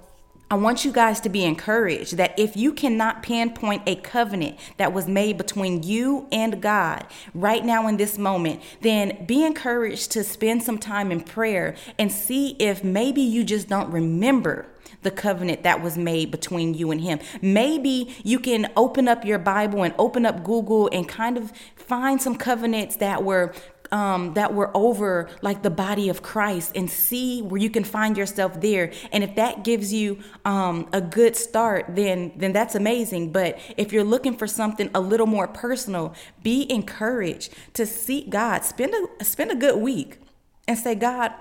I 0.52 0.56
want 0.56 0.84
you 0.84 0.92
guys 0.92 1.20
to 1.22 1.30
be 1.30 1.46
encouraged 1.46 2.18
that 2.18 2.34
if 2.40 2.58
you 2.58 2.74
cannot 2.74 3.22
pinpoint 3.22 3.84
a 3.86 3.96
covenant 3.96 4.58
that 4.78 4.92
was 4.92 5.08
made 5.08 5.38
between 5.38 5.84
you 5.84 6.28
and 6.32 6.60
God 6.60 7.06
right 7.36 7.64
now 7.64 7.88
in 7.88 7.98
this 7.98 8.18
moment, 8.18 8.64
then 8.82 9.26
be 9.28 9.46
encouraged 9.46 10.10
to 10.12 10.24
spend 10.24 10.64
some 10.64 10.80
time 10.80 11.12
in 11.12 11.22
prayer 11.22 11.76
and 12.00 12.12
see 12.12 12.56
if 12.58 12.84
maybe 12.84 13.22
you 13.22 13.44
just 13.44 13.70
don't 13.70 13.92
remember 13.92 14.66
the 15.04 15.12
covenant 15.12 15.62
that 15.62 15.84
was 15.84 16.00
made 16.00 16.32
between 16.32 16.74
you 16.74 16.90
and 16.90 17.02
him. 17.02 17.20
Maybe 17.44 18.16
you 18.24 18.40
can 18.40 18.72
open 18.76 19.08
up 19.08 19.24
your 19.24 19.38
Bible 19.38 19.84
and 19.84 19.94
open 20.00 20.26
up 20.26 20.44
Google 20.44 20.90
and 20.92 21.08
kind 21.08 21.38
of 21.38 21.54
find 21.76 22.20
some 22.20 22.36
covenants 22.36 22.96
that 22.96 23.24
were 23.24 23.54
um, 23.92 24.34
that 24.36 24.54
were 24.54 24.76
over 24.76 25.30
like 25.42 25.64
the 25.64 25.70
body 25.70 26.10
of 26.10 26.22
Christ 26.22 26.72
and 26.76 26.90
see 26.90 27.42
where 27.42 27.60
you 27.60 27.70
can 27.70 27.84
find 27.84 28.18
yourself 28.18 28.62
there. 28.62 28.92
And 29.12 29.24
if 29.24 29.36
that 29.36 29.64
gives 29.64 29.94
you 29.94 30.20
um, 30.46 30.90
a 30.94 31.02
good 31.02 31.36
start, 31.36 31.96
then 31.96 32.32
then 32.36 32.54
that's 32.54 32.76
amazing. 32.76 33.32
But 33.32 33.60
if 33.78 33.92
you're 33.92 34.04
looking 34.04 34.36
for 34.36 34.48
something 34.48 34.90
a 34.94 35.00
little 35.00 35.28
more 35.28 35.48
personal, 35.48 36.14
be 36.44 36.72
encouraged 36.72 37.54
to 37.74 37.86
seek 37.86 38.30
God. 38.30 38.64
Spend 38.64 38.94
a 39.20 39.26
spend 39.26 39.52
a 39.52 39.56
good 39.56 39.82
week 39.82 40.20
and 40.68 40.78
say, 40.78 40.96
God, 40.96 41.34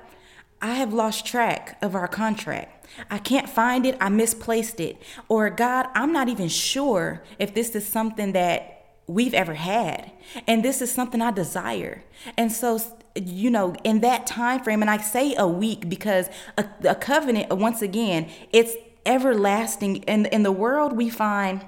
I 0.60 0.74
have 0.74 0.92
lost 0.92 1.24
track 1.24 1.78
of 1.82 1.94
our 1.94 2.08
contract. 2.08 2.86
I 3.10 3.18
can't 3.18 3.48
find 3.48 3.86
it. 3.86 3.96
I 4.00 4.08
misplaced 4.08 4.80
it. 4.80 5.00
Or 5.28 5.50
God, 5.50 5.86
I'm 5.94 6.12
not 6.12 6.28
even 6.28 6.48
sure 6.48 7.22
if 7.38 7.54
this 7.54 7.74
is 7.76 7.86
something 7.86 8.32
that 8.32 8.77
we've 9.08 9.34
ever 9.34 9.54
had. 9.54 10.12
And 10.46 10.64
this 10.64 10.80
is 10.80 10.92
something 10.92 11.20
i 11.20 11.32
desire. 11.32 12.04
And 12.36 12.52
so 12.52 12.78
you 13.16 13.50
know 13.50 13.74
in 13.84 14.00
that 14.00 14.26
time 14.26 14.62
frame 14.62 14.80
and 14.80 14.90
i 14.90 14.96
say 14.96 15.34
a 15.36 15.48
week 15.48 15.88
because 15.88 16.28
a, 16.56 16.64
a 16.88 16.94
covenant 16.94 17.50
once 17.50 17.82
again 17.82 18.30
it's 18.52 18.74
everlasting. 19.06 19.96
In, 20.04 20.26
in 20.26 20.42
the 20.42 20.52
world 20.52 20.92
we 20.92 21.10
find 21.10 21.66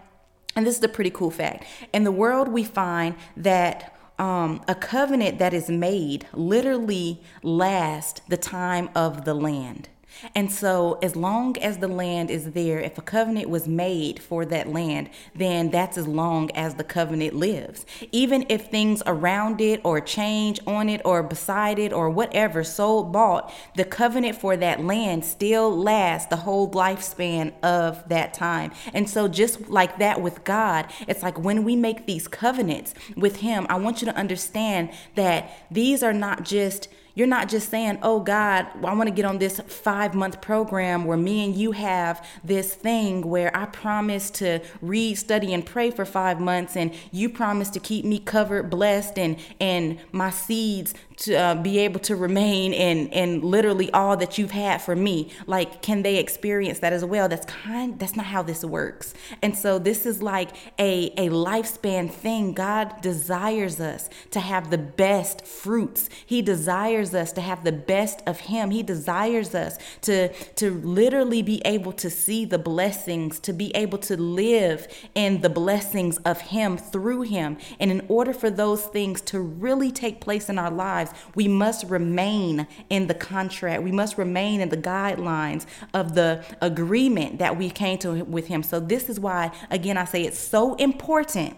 and 0.55 0.67
this 0.67 0.79
is 0.79 0.85
a 0.85 0.89
pretty 0.89 1.11
cool 1.11 1.31
fact 1.31 1.65
in 1.93 2.05
the 2.05 2.13
world 2.13 2.49
we 2.49 2.65
find 2.65 3.17
that 3.37 3.97
um, 4.19 4.63
a 4.69 4.75
covenant 4.75 5.39
that 5.39 5.55
is 5.55 5.71
made 5.71 6.27
literally 6.35 7.23
lasts 7.43 8.21
the 8.29 8.37
time 8.37 8.91
of 8.95 9.25
the 9.25 9.35
land 9.35 9.89
and 10.35 10.51
so, 10.51 10.99
as 11.03 11.17
long 11.17 11.57
as 11.59 11.79
the 11.79 11.89
land 11.89 12.31
is 12.31 12.53
there, 12.53 12.79
if 12.79 12.99
a 12.99 13.03
covenant 13.03 13.49
was 13.49 13.67
made 13.67 14.21
for 14.21 14.45
that 14.47 14.69
land, 14.69 15.11
then 15.35 15.71
that's 15.71 15.97
as 15.97 16.07
long 16.07 16.51
as 16.53 16.75
the 16.75 16.85
covenant 16.85 17.35
lives. 17.35 17.87
Even 18.13 18.45
if 18.49 18.67
things 18.67 19.03
around 19.07 19.61
it 19.61 19.81
or 19.85 20.01
change 20.01 20.61
on 20.67 20.89
it 20.89 21.01
or 21.05 21.23
beside 21.23 21.79
it 21.79 21.93
or 21.93 22.11
whatever, 22.11 22.65
sold, 22.65 23.13
bought, 23.13 23.53
the 23.77 23.85
covenant 23.85 24.37
for 24.37 24.57
that 24.57 24.85
land 24.85 25.25
still 25.25 25.77
lasts 25.77 26.29
the 26.29 26.37
whole 26.37 26.71
lifespan 26.71 27.53
of 27.63 28.07
that 28.09 28.35
time. 28.35 28.73
And 28.93 29.09
so, 29.09 29.29
just 29.29 29.69
like 29.69 29.99
that 29.99 30.21
with 30.21 30.45
God, 30.45 30.91
it's 31.09 31.23
like 31.23 31.39
when 31.39 31.65
we 31.65 31.77
make 31.77 32.07
these 32.07 32.29
covenants 32.29 32.95
with 33.17 33.37
Him, 33.37 33.67
I 33.69 33.77
want 33.77 34.03
you 34.03 34.07
to 34.07 34.17
understand 34.17 34.91
that 35.15 35.51
these 35.71 36.03
are 36.03 36.13
not 36.13 36.45
just 36.45 36.89
you're 37.15 37.27
not 37.27 37.49
just 37.49 37.71
saying, 37.71 37.99
oh 38.03 38.21
God, 38.21 38.67
I 38.85 38.95
want 38.95 39.09
to 39.09 39.15
get 39.15 39.25
on 39.25 39.39
this 39.39 39.61
five 39.67 40.15
month 40.15 40.41
program 40.41 41.05
where 41.05 41.17
me 41.17 41.45
and 41.45 41.57
you 41.57 41.73
have 41.73 42.27
this 42.45 42.75
thing 42.75 43.27
where 43.29 43.55
I 43.57 43.67
promise 43.67 44.31
to 44.33 44.61
read, 44.81 45.17
study, 45.17 45.53
and 45.53 45.65
pray 45.65 45.91
for 45.91 46.05
five 46.05 46.41
months, 46.41 46.77
and 46.77 46.93
you 47.11 47.29
promise 47.29 47.71
to 47.71 47.81
keep 47.81 48.05
me 48.05 48.19
covered, 48.19 48.71
blessed, 48.71 49.19
and, 49.19 49.39
and 49.61 49.99
my 50.13 50.31
seeds 50.31 50.95
to 51.21 51.35
uh, 51.35 51.55
be 51.55 51.79
able 51.79 52.01
to 52.01 52.17
remain 52.17 52.73
and, 52.73 53.13
in 53.13 53.41
literally 53.43 53.91
all 53.93 54.17
that 54.17 54.39
you've 54.39 54.53
had 54.53 54.81
for 54.81 54.97
me. 54.97 55.31
Like, 55.47 55.83
can 55.83 56.03
they 56.03 56.17
experience 56.17 56.79
that 56.79 56.93
as 56.93 57.05
well? 57.05 57.29
That's 57.29 57.47
kind, 57.47 57.99
that's 57.99 58.17
not 58.17 58.27
how 58.27 58.43
this 58.43 58.65
works. 58.65 59.13
And 59.43 59.57
so 59.57 59.79
this 59.79 60.07
is 60.07 60.23
like 60.23 60.51
a, 60.79 61.13
a 61.19 61.29
lifespan 61.29 62.11
thing. 62.11 62.55
God 62.55 63.01
desires 63.03 63.81
us 63.81 64.09
to 64.31 64.41
have 64.41 64.71
the 64.71 64.79
best 64.79 65.47
fruits. 65.47 66.09
He 66.25 66.41
desires 66.41 67.00
desires 67.01 67.29
us 67.29 67.33
to 67.33 67.41
have 67.41 67.65
the 67.65 67.73
best 67.73 68.23
of 68.27 68.41
him. 68.41 68.71
He 68.71 68.83
desires 68.83 69.55
us 69.55 69.79
to 70.03 70.33
to 70.55 70.71
literally 70.81 71.43
be 71.43 71.61
able 71.65 71.93
to 71.93 72.11
see 72.11 72.45
the 72.45 72.59
blessings, 72.59 73.41
to 73.41 73.53
be 73.53 73.75
able 73.75 73.99
to 73.99 74.17
live 74.17 74.87
in 75.15 75.41
the 75.41 75.49
blessings 75.49 76.19
of 76.19 76.41
him 76.41 76.77
through 76.77 77.23
him. 77.23 77.57
And 77.79 77.91
in 77.91 78.05
order 78.09 78.33
for 78.33 78.51
those 78.51 78.85
things 78.85 79.21
to 79.23 79.41
really 79.41 79.91
take 79.91 80.21
place 80.21 80.49
in 80.49 80.59
our 80.59 80.71
lives, 80.71 81.13
we 81.35 81.49
must 81.49 81.87
remain 81.87 82.67
in 82.89 83.07
the 83.07 83.15
contract. 83.15 83.83
We 83.83 83.93
must 83.93 84.19
remain 84.19 84.61
in 84.61 84.69
the 84.69 84.77
guidelines 84.77 85.67
of 85.95 86.15
the 86.15 86.45
agreement 86.61 87.39
that 87.39 87.57
we 87.57 87.71
came 87.71 87.99
to 87.99 88.25
with 88.25 88.47
him. 88.49 88.63
So 88.63 88.81
this 88.81 89.09
is 89.09 89.19
why 89.19 89.51
again 89.71 89.97
I 89.97 90.05
say 90.05 90.23
it's 90.23 90.39
so 90.39 90.75
important 90.75 91.57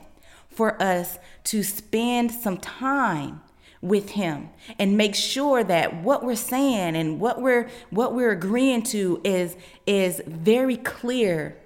for 0.49 0.81
us 0.83 1.19
to 1.45 1.63
spend 1.63 2.31
some 2.31 2.59
time 2.59 3.41
with 3.83 4.11
him 4.11 4.49
and 4.79 4.97
make 4.97 5.15
sure 5.15 5.63
that 5.65 6.03
what 6.03 6.25
we're 6.25 6.37
saying 6.37 6.95
and 6.97 7.21
what 7.21 7.43
we're 7.43 7.69
what 7.91 8.15
we're 8.15 8.31
agreeing 8.31 8.83
to 8.83 9.21
is 9.25 9.57
is 9.87 10.23
very 10.27 10.77
clear 10.77 11.57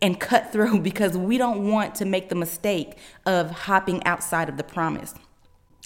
and 0.00 0.20
cut 0.20 0.52
through 0.52 0.80
because 0.90 1.18
we 1.18 1.36
don't 1.36 1.68
want 1.70 1.94
to 1.96 2.04
make 2.04 2.28
the 2.28 2.34
mistake 2.34 2.96
of 3.26 3.50
hopping 3.50 4.02
outside 4.04 4.48
of 4.48 4.56
the 4.56 4.64
promise. 4.64 5.14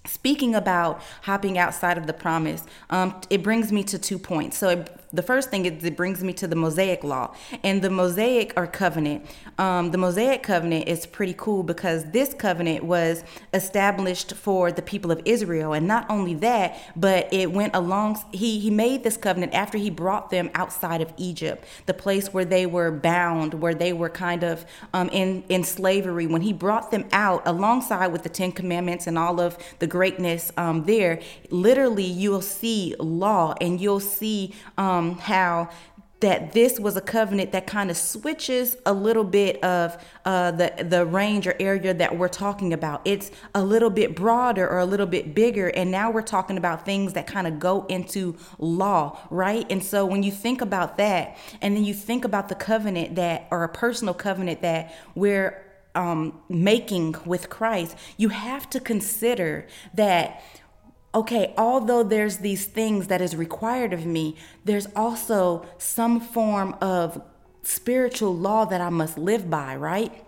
Speaking 0.07 0.55
about 0.55 1.03
hopping 1.23 1.59
outside 1.59 1.99
of 1.99 2.07
the 2.07 2.13
promise, 2.13 2.65
um, 2.89 3.21
it 3.29 3.43
brings 3.43 3.71
me 3.71 3.83
to 3.85 3.99
two 3.99 4.19
points. 4.19 4.57
So, 4.57 4.71
it, 4.71 5.00
the 5.13 5.23
first 5.23 5.51
thing 5.51 5.67
is 5.67 5.85
it 5.85 5.97
brings 5.97 6.23
me 6.23 6.33
to 6.35 6.47
the 6.47 6.55
Mosaic 6.55 7.03
law 7.03 7.35
and 7.65 7.83
the 7.83 7.91
Mosaic 7.91 8.53
or 8.57 8.67
covenant. 8.67 9.27
Um, 9.59 9.91
the 9.91 9.99
Mosaic 9.99 10.43
covenant 10.43 10.89
is 10.89 11.05
pretty 11.07 11.35
cool 11.37 11.63
because 11.63 12.05
this 12.13 12.33
covenant 12.35 12.85
was 12.85 13.25
established 13.53 14.35
for 14.35 14.71
the 14.71 14.83
people 14.83 15.11
of 15.11 15.21
Israel, 15.25 15.73
and 15.73 15.87
not 15.87 16.07
only 16.09 16.35
that, 16.35 16.79
but 16.95 17.33
it 17.33 17.51
went 17.51 17.75
along. 17.75 18.23
He 18.33 18.61
he 18.61 18.71
made 18.71 19.03
this 19.03 19.17
covenant 19.17 19.53
after 19.55 19.79
he 19.79 19.91
brought 19.91 20.31
them 20.31 20.51
outside 20.55 21.01
of 21.01 21.13
Egypt, 21.17 21.65
the 21.87 21.95
place 21.95 22.33
where 22.33 22.45
they 22.45 22.67
were 22.67 22.91
bound, 22.93 23.55
where 23.55 23.75
they 23.75 23.93
were 23.93 24.11
kind 24.11 24.45
of 24.45 24.65
um, 24.95 25.09
in 25.11 25.43
in 25.49 25.65
slavery. 25.65 26.27
When 26.27 26.43
he 26.43 26.53
brought 26.53 26.91
them 26.91 27.07
out, 27.13 27.43
alongside 27.47 28.09
with 28.09 28.23
the 28.23 28.29
Ten 28.29 28.53
Commandments 28.53 29.07
and 29.07 29.19
all 29.19 29.41
of 29.41 29.59
the 29.81 29.87
greatness 29.87 30.53
um, 30.57 30.85
there, 30.85 31.21
literally 31.51 32.05
you'll 32.05 32.43
see 32.43 32.95
law 33.01 33.55
and 33.61 33.81
you'll 33.81 33.99
see. 33.99 34.55
Um, 34.79 35.00
um, 35.01 35.19
how 35.19 35.71
that 36.21 36.53
this 36.53 36.79
was 36.79 36.99
a 36.99 37.01
covenant 37.01 37.53
that 37.53 37.67
kind 37.67 37.91
of 37.91 37.97
switches 37.97 38.77
a 38.85 38.93
little 38.93 39.25
bit 39.25 39.63
of 39.65 39.97
uh, 40.27 40.51
the 40.51 40.87
the 40.87 41.07
range 41.07 41.47
or 41.47 41.55
area 41.59 41.95
that 41.95 42.19
we're 42.19 42.29
talking 42.29 42.75
about. 42.75 43.01
It's 43.07 43.31
a 43.55 43.65
little 43.65 43.89
bit 43.89 44.15
broader 44.15 44.69
or 44.69 44.79
a 44.81 44.85
little 44.85 45.07
bit 45.07 45.35
bigger, 45.35 45.69
and 45.69 45.91
now 45.91 46.11
we're 46.11 46.21
talking 46.21 46.59
about 46.59 46.85
things 46.85 47.15
that 47.15 47.27
kind 47.27 47.47
of 47.47 47.59
go 47.59 47.87
into 47.87 48.37
law, 48.59 49.19
right? 49.31 49.67
And 49.71 49.83
so 49.83 50.05
when 50.05 50.23
you 50.23 50.31
think 50.31 50.61
about 50.61 50.99
that, 50.99 51.39
and 51.63 51.75
then 51.75 51.85
you 51.85 51.95
think 51.95 52.27
about 52.27 52.51
the 52.51 52.55
covenant 52.55 53.15
that 53.15 53.49
or 53.51 53.65
a 53.65 53.69
personal 53.69 54.13
covenant 54.13 54.61
that 54.61 54.95
we're 55.15 55.65
um, 55.95 56.39
making 56.49 57.17
with 57.25 57.49
Christ, 57.49 57.97
you 58.17 58.29
have 58.29 58.69
to 58.71 58.81
consider 58.81 59.67
that 59.95 60.43
okay, 61.15 61.55
although 61.59 62.03
there's 62.03 62.39
these 62.39 62.67
things 62.67 63.09
that 63.09 63.21
is 63.21 63.35
required 63.37 63.93
of 63.93 64.07
me, 64.07 64.37
there's 64.65 64.87
also 64.95 65.67
some 65.79 66.21
form 66.21 66.77
of 66.81 67.21
spiritual 67.63 68.35
law 68.35 68.65
that 68.65 68.81
I 68.81 68.91
must 68.91 69.19
live 69.19 69.51
by, 69.51 69.77
right? 69.77 70.25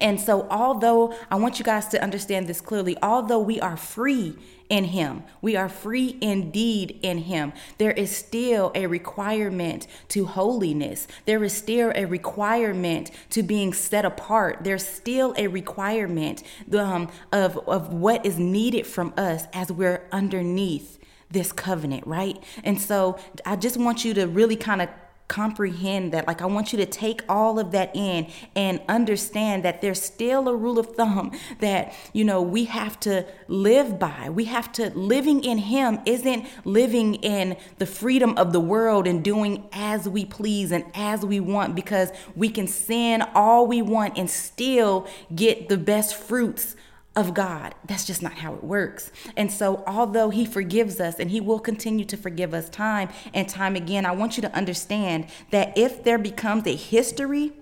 And 0.00 0.20
so, 0.20 0.46
although 0.50 1.14
I 1.30 1.36
want 1.36 1.58
you 1.58 1.64
guys 1.64 1.88
to 1.88 2.02
understand 2.02 2.48
this 2.48 2.60
clearly, 2.60 2.96
although 3.02 3.38
we 3.38 3.60
are 3.60 3.76
free 3.76 4.36
in 4.68 4.84
Him, 4.84 5.24
we 5.42 5.56
are 5.56 5.68
free 5.68 6.16
indeed 6.20 6.98
in 7.02 7.18
Him, 7.18 7.52
there 7.78 7.92
is 7.92 8.14
still 8.14 8.72
a 8.74 8.86
requirement 8.86 9.86
to 10.08 10.26
holiness. 10.26 11.06
There 11.26 11.42
is 11.44 11.52
still 11.52 11.92
a 11.94 12.04
requirement 12.06 13.10
to 13.30 13.42
being 13.42 13.72
set 13.72 14.04
apart. 14.04 14.58
There's 14.62 14.86
still 14.86 15.34
a 15.36 15.48
requirement 15.48 16.42
um, 16.76 17.10
of, 17.32 17.58
of 17.68 17.92
what 17.92 18.24
is 18.24 18.38
needed 18.38 18.86
from 18.86 19.12
us 19.16 19.46
as 19.52 19.70
we're 19.70 20.06
underneath 20.12 20.98
this 21.30 21.52
covenant, 21.52 22.06
right? 22.06 22.42
And 22.62 22.80
so, 22.80 23.18
I 23.44 23.56
just 23.56 23.76
want 23.76 24.04
you 24.04 24.14
to 24.14 24.26
really 24.26 24.56
kind 24.56 24.80
of 24.82 24.88
comprehend 25.34 26.12
that. 26.12 26.28
Like, 26.28 26.40
I 26.42 26.46
want 26.46 26.72
you 26.72 26.78
to 26.78 26.86
take 26.86 27.24
all 27.28 27.58
of 27.58 27.72
that 27.72 27.90
in 27.92 28.28
and 28.54 28.80
understand 28.88 29.64
that 29.64 29.80
there's 29.80 30.00
still 30.00 30.48
a 30.48 30.54
rule 30.54 30.78
of 30.78 30.94
thumb 30.94 31.32
that, 31.58 31.92
you 32.12 32.22
know, 32.24 32.40
we 32.40 32.66
have 32.66 33.00
to 33.00 33.26
live 33.48 33.98
by. 33.98 34.30
We 34.30 34.44
have 34.44 34.70
to, 34.74 34.90
living 34.90 35.42
in 35.42 35.58
Him 35.58 35.98
isn't 36.06 36.46
living 36.64 37.16
in 37.16 37.56
the 37.78 37.86
freedom 37.86 38.38
of 38.38 38.52
the 38.52 38.60
world 38.60 39.08
and 39.08 39.24
doing 39.24 39.64
as 39.72 40.08
we 40.08 40.24
please 40.24 40.70
and 40.70 40.84
as 40.94 41.26
we 41.26 41.40
want 41.40 41.74
because 41.74 42.12
we 42.36 42.48
can 42.48 42.68
sin 42.68 43.20
all 43.34 43.66
we 43.66 43.82
want 43.82 44.16
and 44.16 44.30
still 44.30 45.08
get 45.34 45.68
the 45.68 45.78
best 45.78 46.14
fruits 46.14 46.76
of 47.16 47.32
God. 47.32 47.74
That's 47.86 48.04
just 48.04 48.22
not 48.22 48.34
how 48.34 48.54
it 48.54 48.64
works. 48.64 49.12
And 49.36 49.50
so, 49.50 49.84
although 49.86 50.30
He 50.30 50.44
forgives 50.44 51.00
us 51.00 51.18
and 51.18 51.30
He 51.30 51.40
will 51.40 51.60
continue 51.60 52.04
to 52.06 52.16
forgive 52.16 52.52
us 52.52 52.68
time 52.68 53.08
and 53.32 53.48
time 53.48 53.76
again, 53.76 54.04
I 54.04 54.12
want 54.12 54.36
you 54.36 54.42
to 54.42 54.54
understand 54.54 55.26
that 55.50 55.76
if 55.78 56.02
there 56.02 56.18
becomes 56.18 56.66
a 56.66 56.74
history 56.74 57.52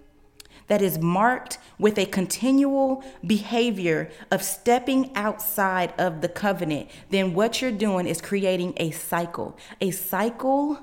that 0.68 0.80
is 0.80 0.98
marked 0.98 1.58
with 1.78 1.98
a 1.98 2.06
continual 2.06 3.04
behavior 3.26 4.10
of 4.30 4.42
stepping 4.42 5.14
outside 5.14 5.92
of 5.98 6.20
the 6.22 6.28
covenant, 6.28 6.88
then 7.10 7.34
what 7.34 7.60
you're 7.60 7.70
doing 7.70 8.06
is 8.06 8.20
creating 8.20 8.72
a 8.78 8.90
cycle, 8.90 9.56
a 9.80 9.90
cycle 9.90 10.78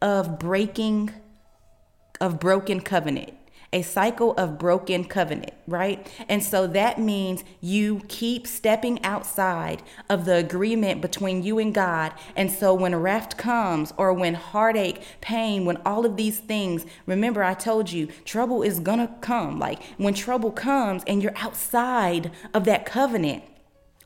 of 0.00 0.38
breaking, 0.38 1.10
of 2.20 2.38
broken 2.38 2.80
covenant 2.80 3.35
a 3.72 3.82
cycle 3.82 4.32
of 4.34 4.58
broken 4.58 5.04
covenant, 5.04 5.52
right? 5.66 6.06
And 6.28 6.42
so 6.42 6.66
that 6.68 7.00
means 7.00 7.44
you 7.60 8.02
keep 8.08 8.46
stepping 8.46 9.02
outside 9.04 9.82
of 10.08 10.24
the 10.24 10.36
agreement 10.36 11.00
between 11.00 11.42
you 11.42 11.58
and 11.58 11.74
God. 11.74 12.12
And 12.36 12.50
so 12.50 12.74
when 12.74 12.94
raft 12.94 13.36
comes, 13.36 13.92
or 13.96 14.12
when 14.12 14.34
heartache, 14.34 15.02
pain, 15.20 15.64
when 15.64 15.78
all 15.84 16.06
of 16.06 16.16
these 16.16 16.38
things, 16.38 16.86
remember 17.06 17.42
I 17.42 17.54
told 17.54 17.90
you 17.92 18.08
trouble 18.24 18.62
is 18.62 18.80
gonna 18.80 19.14
come. 19.20 19.58
Like 19.58 19.82
when 19.96 20.14
trouble 20.14 20.52
comes 20.52 21.02
and 21.06 21.22
you're 21.22 21.36
outside 21.36 22.30
of 22.54 22.64
that 22.64 22.86
covenant, 22.86 23.44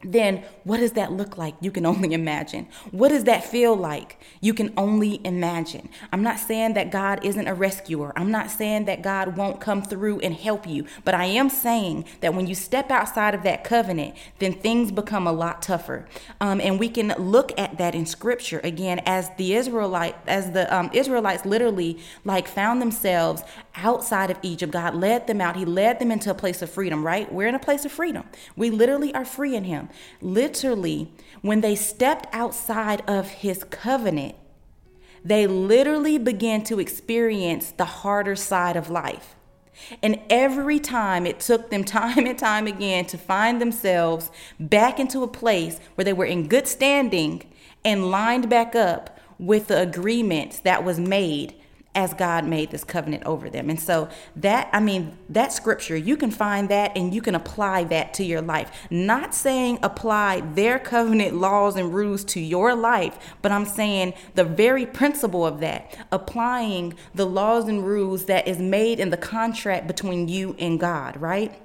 then 0.02 0.44
what 0.64 0.78
does 0.78 0.92
that 0.92 1.12
look 1.12 1.36
like? 1.36 1.54
You 1.60 1.70
can 1.70 1.84
only 1.90 2.12
imagine. 2.12 2.68
What 2.90 3.08
does 3.08 3.24
that 3.24 3.44
feel 3.44 3.74
like? 3.76 4.18
You 4.40 4.54
can 4.54 4.72
only 4.76 5.20
imagine. 5.24 5.88
I'm 6.12 6.22
not 6.22 6.38
saying 6.38 6.74
that 6.74 6.90
God 6.90 7.24
isn't 7.24 7.46
a 7.46 7.54
rescuer. 7.54 8.12
I'm 8.16 8.30
not 8.30 8.50
saying 8.50 8.86
that 8.86 9.02
God 9.02 9.36
won't 9.36 9.60
come 9.60 9.82
through 9.82 10.20
and 10.20 10.34
help 10.34 10.66
you. 10.66 10.86
But 11.04 11.14
I 11.14 11.26
am 11.26 11.50
saying 11.50 12.06
that 12.20 12.34
when 12.34 12.46
you 12.46 12.54
step 12.54 12.90
outside 12.90 13.34
of 13.34 13.42
that 13.42 13.64
covenant, 13.64 14.14
then 14.38 14.54
things 14.54 14.90
become 14.90 15.26
a 15.26 15.32
lot 15.32 15.62
tougher. 15.62 16.06
Um, 16.40 16.60
and 16.60 16.78
we 16.78 16.88
can 16.88 17.14
look 17.18 17.52
at 17.58 17.78
that 17.78 17.94
in 17.94 18.06
Scripture 18.06 18.60
again, 18.64 19.00
as 19.06 19.30
the 19.36 19.54
Israelite, 19.54 20.16
as 20.26 20.52
the 20.52 20.74
um, 20.74 20.90
Israelites 20.92 21.44
literally 21.44 21.98
like 22.24 22.48
found 22.48 22.80
themselves 22.80 23.42
outside 23.74 24.30
of 24.30 24.38
Egypt. 24.42 24.72
God 24.72 24.94
led 24.94 25.26
them 25.26 25.40
out. 25.40 25.56
He 25.56 25.64
led 25.64 25.98
them 25.98 26.10
into 26.10 26.30
a 26.30 26.34
place 26.34 26.62
of 26.62 26.70
freedom. 26.70 27.04
Right? 27.04 27.30
We're 27.32 27.48
in 27.48 27.54
a 27.54 27.60
place 27.60 27.84
of 27.84 27.92
freedom. 27.92 28.24
We 28.56 28.70
literally 28.70 29.14
are 29.14 29.24
free 29.24 29.54
in 29.54 29.64
Him. 29.64 29.89
Literally, 30.20 31.12
when 31.42 31.60
they 31.60 31.74
stepped 31.74 32.26
outside 32.32 33.02
of 33.08 33.28
his 33.28 33.64
covenant, 33.64 34.34
they 35.24 35.46
literally 35.46 36.18
began 36.18 36.64
to 36.64 36.80
experience 36.80 37.72
the 37.72 37.84
harder 37.84 38.36
side 38.36 38.76
of 38.76 38.90
life. 38.90 39.34
And 40.02 40.20
every 40.28 40.78
time 40.78 41.26
it 41.26 41.40
took 41.40 41.70
them 41.70 41.84
time 42.00 42.26
and 42.26 42.38
time 42.38 42.66
again 42.66 43.06
to 43.06 43.18
find 43.18 43.60
themselves 43.60 44.30
back 44.58 44.98
into 44.98 45.22
a 45.22 45.28
place 45.28 45.78
where 45.94 46.04
they 46.04 46.12
were 46.12 46.24
in 46.24 46.48
good 46.48 46.66
standing 46.66 47.50
and 47.84 48.10
lined 48.10 48.48
back 48.48 48.74
up 48.74 49.18
with 49.38 49.68
the 49.68 49.80
agreement 49.80 50.60
that 50.64 50.84
was 50.84 51.00
made 51.00 51.54
as 51.94 52.14
God 52.14 52.44
made 52.44 52.70
this 52.70 52.84
covenant 52.84 53.24
over 53.24 53.50
them. 53.50 53.68
And 53.68 53.80
so 53.80 54.08
that 54.36 54.68
I 54.72 54.78
mean 54.78 55.18
that 55.28 55.52
scripture 55.52 55.96
you 55.96 56.16
can 56.16 56.30
find 56.30 56.68
that 56.68 56.96
and 56.96 57.12
you 57.12 57.20
can 57.20 57.34
apply 57.34 57.84
that 57.84 58.14
to 58.14 58.24
your 58.24 58.40
life. 58.40 58.70
Not 58.90 59.34
saying 59.34 59.80
apply 59.82 60.40
their 60.40 60.78
covenant 60.78 61.34
laws 61.34 61.76
and 61.76 61.92
rules 61.92 62.24
to 62.26 62.40
your 62.40 62.76
life, 62.76 63.34
but 63.42 63.50
I'm 63.50 63.64
saying 63.66 64.14
the 64.36 64.44
very 64.44 64.86
principle 64.86 65.44
of 65.44 65.58
that, 65.60 65.96
applying 66.12 66.94
the 67.14 67.26
laws 67.26 67.66
and 67.68 67.84
rules 67.84 68.26
that 68.26 68.46
is 68.46 68.58
made 68.58 69.00
in 69.00 69.10
the 69.10 69.16
contract 69.16 69.88
between 69.88 70.28
you 70.28 70.54
and 70.60 70.78
God, 70.78 71.20
right? 71.20 71.60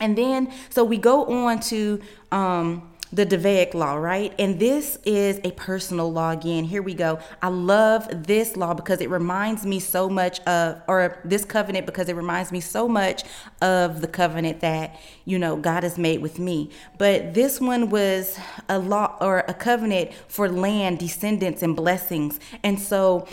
And 0.00 0.16
then 0.16 0.50
so 0.70 0.82
we 0.82 0.96
go 0.96 1.26
on 1.26 1.60
to 1.60 2.00
um 2.32 2.90
the 3.12 3.24
Davidic 3.24 3.74
law, 3.74 3.94
right? 3.94 4.34
And 4.38 4.58
this 4.58 4.98
is 5.04 5.40
a 5.44 5.50
personal 5.52 6.12
law 6.12 6.30
again. 6.30 6.64
Here 6.64 6.82
we 6.82 6.94
go. 6.94 7.18
I 7.40 7.48
love 7.48 8.26
this 8.26 8.56
law 8.56 8.74
because 8.74 9.00
it 9.00 9.08
reminds 9.08 9.64
me 9.64 9.80
so 9.80 10.08
much 10.08 10.40
of, 10.40 10.80
or 10.86 11.18
this 11.24 11.44
covenant 11.44 11.86
because 11.86 12.08
it 12.08 12.16
reminds 12.16 12.52
me 12.52 12.60
so 12.60 12.86
much 12.86 13.24
of 13.62 14.00
the 14.00 14.08
covenant 14.08 14.60
that, 14.60 15.00
you 15.24 15.38
know, 15.38 15.56
God 15.56 15.82
has 15.84 15.96
made 15.96 16.20
with 16.20 16.38
me. 16.38 16.70
But 16.98 17.34
this 17.34 17.60
one 17.60 17.88
was 17.88 18.38
a 18.68 18.78
law 18.78 19.16
or 19.20 19.40
a 19.48 19.54
covenant 19.54 20.12
for 20.28 20.48
land, 20.48 20.98
descendants, 20.98 21.62
and 21.62 21.74
blessings. 21.74 22.38
And 22.62 22.78
so 22.78 23.26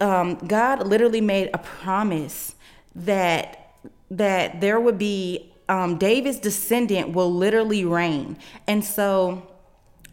um, 0.00 0.36
God 0.36 0.86
literally 0.86 1.20
made 1.20 1.50
a 1.52 1.58
promise 1.58 2.54
that 2.94 3.58
that 4.10 4.60
there 4.60 4.78
would 4.78 4.98
be 4.98 5.51
um, 5.68 5.98
David's 5.98 6.38
descendant 6.38 7.12
will 7.12 7.32
literally 7.32 7.84
reign. 7.84 8.36
And 8.66 8.84
so, 8.84 9.48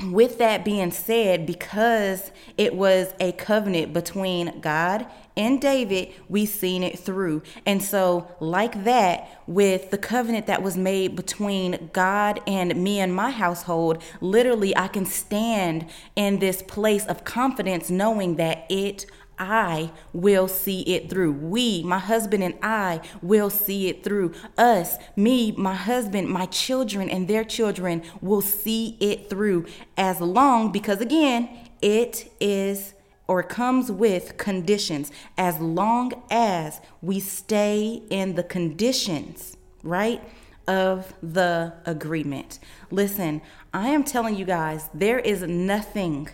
with 0.06 0.38
that 0.38 0.64
being 0.64 0.92
said, 0.92 1.46
because 1.46 2.32
it 2.58 2.74
was 2.74 3.14
a 3.20 3.34
covenant 3.34 3.92
between 3.92 4.62
God 4.62 5.06
and 5.36 5.62
David, 5.62 6.14
we 6.28 6.46
seen 6.46 6.84
it 6.84 7.00
through. 7.00 7.44
And 7.66 7.82
so, 7.82 8.30
like 8.40 8.84
that, 8.84 9.42
with 9.48 9.90
the 9.90 9.98
covenant 9.98 10.48
that 10.48 10.62
was 10.62 10.76
made 10.76 11.16
between 11.16 11.90
God 11.94 12.42
and 12.48 12.76
me 12.82 13.00
and 13.00 13.16
my 13.16 13.32
household, 13.32 14.04
literally, 14.20 14.76
I 14.76 14.88
can 14.88 15.06
stand 15.06 15.86
in 16.16 16.40
this 16.40 16.62
place 16.62 17.06
of 17.06 17.24
confidence 17.24 17.90
knowing 17.90 18.36
that 18.36 18.66
it 18.70 19.06
I 19.40 19.92
will 20.12 20.48
see 20.50 20.82
it 20.82 21.10
through. 21.10 21.32
We, 21.32 21.82
my 21.84 21.98
husband 21.98 22.44
and 22.44 22.56
I, 22.62 23.02
will 23.22 23.50
see 23.50 23.88
it 23.88 24.04
through. 24.04 24.34
Us, 24.58 24.98
me, 25.16 25.54
my 25.54 25.76
husband, 25.76 26.28
my 26.30 26.46
children, 26.48 27.10
and 27.10 27.28
their 27.28 27.46
children 27.46 28.04
will 28.22 28.42
see 28.42 28.98
it 29.00 29.30
through 29.30 29.66
as 29.98 30.20
long, 30.20 30.72
because 30.72 31.00
again, 31.00 31.50
it 31.82 32.32
is 32.42 32.94
or 33.28 33.44
comes 33.44 33.92
with 33.92 34.38
conditions. 34.38 35.12
As 35.38 35.60
long 35.60 36.24
as 36.30 36.82
we 37.02 37.20
stay 37.20 38.02
in 38.10 38.36
the 38.36 38.44
conditions, 38.44 39.56
right? 39.84 40.22
Of 40.68 41.14
the 41.24 41.74
agreement. 41.86 42.60
Listen, 42.92 43.42
I 43.74 43.90
am 43.90 44.04
telling 44.04 44.36
you 44.36 44.46
guys, 44.46 44.90
there 44.94 45.20
is 45.20 45.44
nothing 45.44 46.30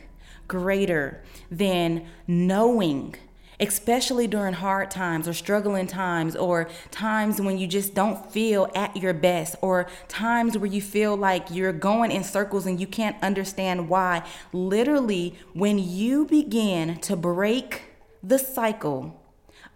greater 0.48 1.24
than 1.52 2.06
knowing 2.28 3.16
especially 3.60 4.28
during 4.28 4.54
hard 4.54 4.92
times 4.92 5.28
or 5.28 5.34
struggling 5.34 5.88
times 5.88 6.36
or 6.36 6.70
times 6.92 7.40
when 7.40 7.58
you 7.58 7.68
just 7.68 7.94
don't 7.94 8.32
feel 8.32 8.70
at 8.76 8.96
your 8.98 9.14
best 9.14 9.56
or 9.62 9.88
times 10.08 10.58
where 10.58 10.70
you 10.70 10.82
feel 10.82 11.16
like 11.16 11.50
you're 11.50 11.74
going 11.74 12.12
in 12.12 12.24
circles 12.24 12.66
and 12.66 12.80
you 12.80 12.88
can't 12.88 13.16
understand 13.24 13.88
why. 13.90 14.24
Literally, 14.52 15.36
when 15.54 15.78
you 15.78 16.26
begin 16.26 16.98
to 17.00 17.16
break 17.16 17.84
the 18.22 18.40
cycle 18.40 19.22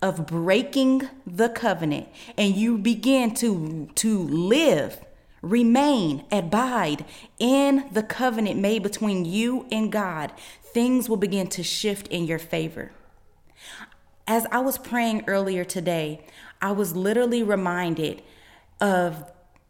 of 0.01 0.25
breaking 0.25 1.07
the 1.25 1.49
covenant 1.49 2.07
and 2.37 2.55
you 2.55 2.77
begin 2.77 3.33
to 3.33 3.89
to 3.95 4.19
live 4.19 5.01
remain 5.41 6.25
abide 6.31 7.05
in 7.37 7.87
the 7.91 8.03
covenant 8.03 8.59
made 8.59 8.83
between 8.83 9.25
you 9.25 9.65
and 9.71 9.91
God 9.91 10.31
things 10.73 11.09
will 11.09 11.17
begin 11.17 11.47
to 11.47 11.63
shift 11.63 12.07
in 12.07 12.25
your 12.25 12.39
favor. 12.39 12.91
As 14.27 14.45
I 14.51 14.59
was 14.59 14.77
praying 14.77 15.23
earlier 15.27 15.65
today, 15.65 16.25
I 16.61 16.71
was 16.71 16.95
literally 16.95 17.41
reminded 17.41 18.21
of 18.79 19.23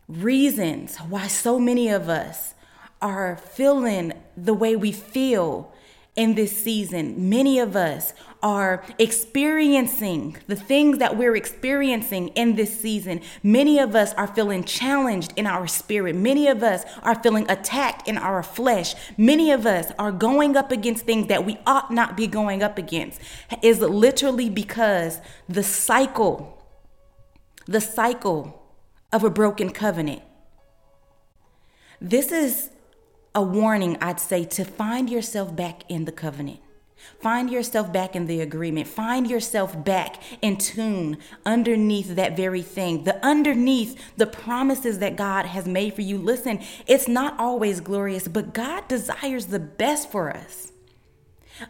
reasons 0.08 0.98
why 0.98 1.28
so 1.28 1.60
many 1.60 1.88
of 1.90 2.10
us 2.10 2.54
are 3.02 3.38
feeling 3.38 4.14
the 4.36 4.54
way 4.54 4.76
we 4.76 4.92
feel 4.92 5.74
in 6.20 6.36
this 6.36 6.52
season. 6.52 7.30
Many 7.30 7.60
of 7.60 7.78
us 7.78 8.14
are 8.44 8.84
experiencing 8.98 10.36
the 10.48 10.56
things 10.56 10.98
that 10.98 11.16
we're 11.16 11.38
experiencing 11.38 12.28
in 12.30 12.58
this 12.58 12.78
season. 12.78 13.22
Many 13.42 13.80
of 13.80 13.96
us 13.96 14.14
are 14.16 14.28
feeling 14.28 14.66
challenged 14.66 15.32
in 15.38 15.48
our 15.48 15.66
spirit. 15.66 16.18
Many 16.18 16.50
of 16.50 16.62
us 16.62 16.84
are 17.04 17.16
feeling 17.16 17.50
attacked 17.50 18.06
in 18.06 18.18
our 18.18 18.44
flesh. 18.44 18.96
Many 19.18 19.50
of 19.52 19.66
us 19.66 19.94
are 19.98 20.12
going 20.12 20.58
up 20.58 20.74
against 20.74 21.06
things 21.06 21.28
that 21.28 21.46
we 21.46 21.58
ought 21.66 21.90
not 21.90 22.18
be 22.18 22.28
going 22.28 22.62
up 22.62 22.78
against. 22.78 23.22
Is 23.62 23.80
literally 23.80 24.50
because 24.50 25.22
the 25.48 25.64
cycle, 25.64 26.62
the 27.66 27.80
cycle 27.80 28.62
of 29.14 29.24
a 29.24 29.30
broken 29.30 29.70
covenant. 29.70 30.22
This 32.02 32.34
is 32.34 32.72
a 33.36 33.42
warning, 33.42 33.98
I'd 34.02 34.20
say, 34.20 34.44
to 34.46 34.66
find 34.66 35.10
yourself 35.10 35.56
back 35.56 35.84
in 35.90 36.06
the 36.06 36.12
covenant. 36.12 36.60
Find 37.22 37.50
yourself 37.50 37.92
back 37.92 38.16
in 38.16 38.28
the 38.28 38.42
agreement. 38.42 38.88
Find 38.88 39.30
yourself 39.30 39.84
back 39.84 40.22
in 40.42 40.58
tune 40.58 41.18
underneath 41.46 42.16
that 42.16 42.36
very 42.36 42.62
thing, 42.62 43.04
the 43.04 43.26
underneath 43.26 44.18
the 44.18 44.28
promises 44.28 45.00
that 45.00 45.16
God 45.16 45.46
has 45.46 45.66
made 45.66 45.94
for 45.94 46.02
you. 46.02 46.18
Listen, 46.18 46.60
it's 46.88 47.08
not 47.08 47.40
always 47.40 47.80
glorious, 47.80 48.28
but 48.28 48.54
God 48.54 48.88
desires 48.88 49.48
the 49.48 49.60
best 49.60 50.12
for 50.12 50.30
us. 50.30 50.74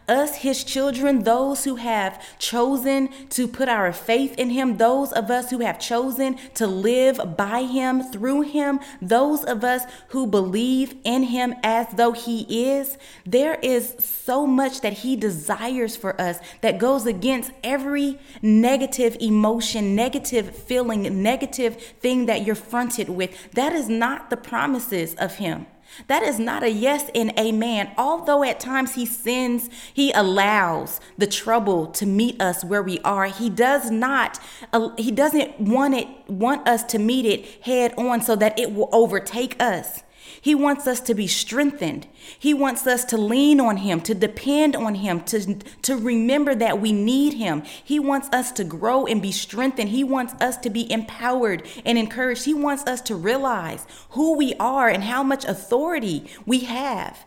Us, 0.08 0.36
his 0.36 0.64
children, 0.64 1.24
those 1.24 1.64
who 1.64 1.76
have 1.76 2.22
chosen 2.38 3.08
to 3.30 3.46
put 3.48 3.68
our 3.68 3.92
faith 3.92 4.38
in 4.38 4.50
him, 4.50 4.76
those 4.76 5.12
of 5.12 5.30
us 5.30 5.50
who 5.50 5.58
have 5.60 5.78
chosen 5.78 6.36
to 6.54 6.66
live 6.66 7.36
by 7.36 7.62
him, 7.62 8.02
through 8.02 8.42
him, 8.42 8.80
those 9.00 9.44
of 9.44 9.64
us 9.64 9.82
who 10.08 10.26
believe 10.26 10.94
in 11.04 11.24
him 11.24 11.54
as 11.62 11.86
though 11.94 12.12
he 12.12 12.68
is, 12.70 12.96
there 13.24 13.54
is 13.62 13.94
so 13.98 14.46
much 14.46 14.80
that 14.80 14.92
he 14.92 15.16
desires 15.16 15.96
for 15.96 16.20
us 16.20 16.38
that 16.60 16.78
goes 16.78 17.06
against 17.06 17.52
every 17.62 18.18
negative 18.42 19.16
emotion, 19.20 19.94
negative 19.94 20.54
feeling, 20.54 21.22
negative 21.22 21.76
thing 22.00 22.26
that 22.26 22.46
you're 22.46 22.54
fronted 22.54 23.08
with. 23.08 23.52
That 23.52 23.72
is 23.72 23.88
not 23.88 24.30
the 24.30 24.36
promises 24.36 25.14
of 25.14 25.36
him. 25.36 25.66
That 26.06 26.22
is 26.22 26.38
not 26.38 26.62
a 26.62 26.70
yes 26.70 27.10
and 27.14 27.36
amen. 27.38 27.92
Although 27.96 28.42
at 28.44 28.60
times 28.60 28.94
he 28.94 29.06
sends, 29.06 29.68
he 29.92 30.12
allows 30.12 31.00
the 31.18 31.26
trouble 31.26 31.86
to 31.88 32.06
meet 32.06 32.40
us 32.40 32.64
where 32.64 32.82
we 32.82 32.98
are. 33.00 33.26
He 33.26 33.50
does 33.50 33.90
not, 33.90 34.38
uh, 34.72 34.90
he 34.96 35.10
doesn't 35.10 35.60
want 35.60 35.94
it, 35.94 36.08
want 36.28 36.66
us 36.68 36.82
to 36.84 36.98
meet 36.98 37.26
it 37.26 37.64
head 37.64 37.94
on 37.96 38.22
so 38.22 38.36
that 38.36 38.58
it 38.58 38.74
will 38.74 38.88
overtake 38.92 39.60
us. 39.62 40.02
He 40.40 40.54
wants 40.54 40.86
us 40.86 41.00
to 41.00 41.14
be 41.14 41.26
strengthened. 41.26 42.06
He 42.38 42.54
wants 42.54 42.86
us 42.86 43.04
to 43.06 43.18
lean 43.18 43.60
on 43.60 43.78
Him, 43.78 44.00
to 44.02 44.14
depend 44.14 44.74
on 44.74 44.96
Him, 44.96 45.20
to, 45.24 45.54
to 45.82 45.96
remember 45.96 46.54
that 46.54 46.80
we 46.80 46.92
need 46.92 47.34
Him. 47.34 47.62
He 47.62 47.98
wants 47.98 48.28
us 48.32 48.50
to 48.52 48.64
grow 48.64 49.06
and 49.06 49.20
be 49.20 49.32
strengthened. 49.32 49.90
He 49.90 50.04
wants 50.04 50.34
us 50.40 50.56
to 50.58 50.70
be 50.70 50.90
empowered 50.90 51.66
and 51.84 51.98
encouraged. 51.98 52.44
He 52.44 52.54
wants 52.54 52.86
us 52.86 53.02
to 53.02 53.14
realize 53.14 53.86
who 54.10 54.36
we 54.36 54.54
are 54.54 54.88
and 54.88 55.04
how 55.04 55.22
much 55.22 55.44
authority 55.44 56.30
we 56.46 56.60
have. 56.60 57.24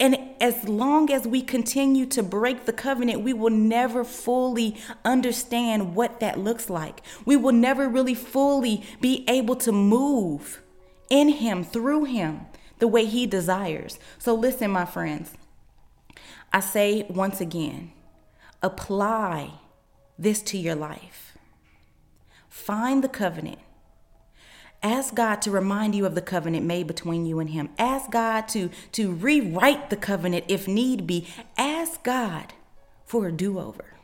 And 0.00 0.16
as 0.40 0.68
long 0.68 1.10
as 1.10 1.26
we 1.26 1.42
continue 1.42 2.06
to 2.06 2.22
break 2.22 2.64
the 2.64 2.72
covenant, 2.72 3.22
we 3.22 3.32
will 3.32 3.50
never 3.50 4.04
fully 4.04 4.76
understand 5.04 5.96
what 5.96 6.20
that 6.20 6.38
looks 6.38 6.70
like. 6.70 7.02
We 7.26 7.36
will 7.36 7.52
never 7.52 7.88
really 7.88 8.14
fully 8.14 8.84
be 9.00 9.24
able 9.28 9.56
to 9.56 9.72
move 9.72 10.62
in 11.10 11.28
Him, 11.28 11.64
through 11.64 12.04
Him, 12.04 12.42
the 12.78 12.88
way 12.88 13.04
He 13.04 13.26
desires. 13.26 13.98
So, 14.18 14.34
listen, 14.34 14.70
my 14.70 14.84
friends, 14.84 15.32
I 16.52 16.60
say 16.60 17.06
once 17.08 17.40
again 17.40 17.92
apply 18.62 19.52
this 20.18 20.42
to 20.42 20.58
your 20.58 20.74
life. 20.74 21.36
Find 22.48 23.04
the 23.04 23.08
covenant. 23.08 23.58
Ask 24.82 25.14
God 25.14 25.42
to 25.42 25.50
remind 25.50 25.94
you 25.94 26.06
of 26.06 26.14
the 26.14 26.22
covenant 26.22 26.64
made 26.64 26.86
between 26.86 27.26
you 27.26 27.40
and 27.40 27.50
Him. 27.50 27.70
Ask 27.78 28.10
God 28.10 28.48
to, 28.48 28.70
to 28.92 29.12
rewrite 29.12 29.90
the 29.90 29.96
covenant 29.96 30.44
if 30.48 30.68
need 30.68 31.06
be. 31.06 31.26
Ask 31.56 32.02
God 32.02 32.52
for 33.04 33.26
a 33.26 33.32
do 33.32 33.58
over. 33.58 33.97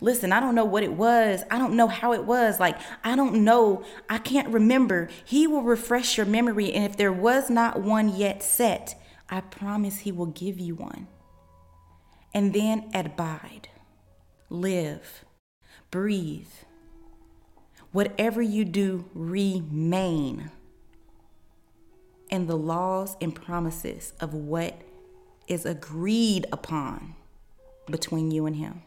Listen, 0.00 0.32
I 0.32 0.40
don't 0.40 0.54
know 0.54 0.64
what 0.64 0.82
it 0.82 0.92
was. 0.92 1.42
I 1.50 1.58
don't 1.58 1.74
know 1.74 1.88
how 1.88 2.12
it 2.12 2.24
was. 2.24 2.60
Like, 2.60 2.78
I 3.04 3.16
don't 3.16 3.44
know. 3.44 3.84
I 4.08 4.18
can't 4.18 4.48
remember. 4.48 5.08
He 5.24 5.46
will 5.46 5.62
refresh 5.62 6.16
your 6.16 6.26
memory. 6.26 6.72
And 6.72 6.84
if 6.84 6.96
there 6.96 7.12
was 7.12 7.48
not 7.50 7.80
one 7.80 8.14
yet 8.14 8.42
set, 8.42 9.00
I 9.28 9.40
promise 9.40 9.98
He 9.98 10.12
will 10.12 10.26
give 10.26 10.58
you 10.58 10.74
one. 10.74 11.08
And 12.34 12.52
then 12.52 12.90
abide, 12.92 13.68
live, 14.50 15.24
breathe. 15.90 16.48
Whatever 17.92 18.42
you 18.42 18.64
do, 18.64 19.08
remain 19.14 20.50
in 22.28 22.46
the 22.46 22.56
laws 22.56 23.16
and 23.20 23.34
promises 23.34 24.12
of 24.20 24.34
what 24.34 24.82
is 25.48 25.64
agreed 25.64 26.44
upon 26.52 27.14
between 27.86 28.30
you 28.30 28.46
and 28.46 28.56
Him. 28.56 28.82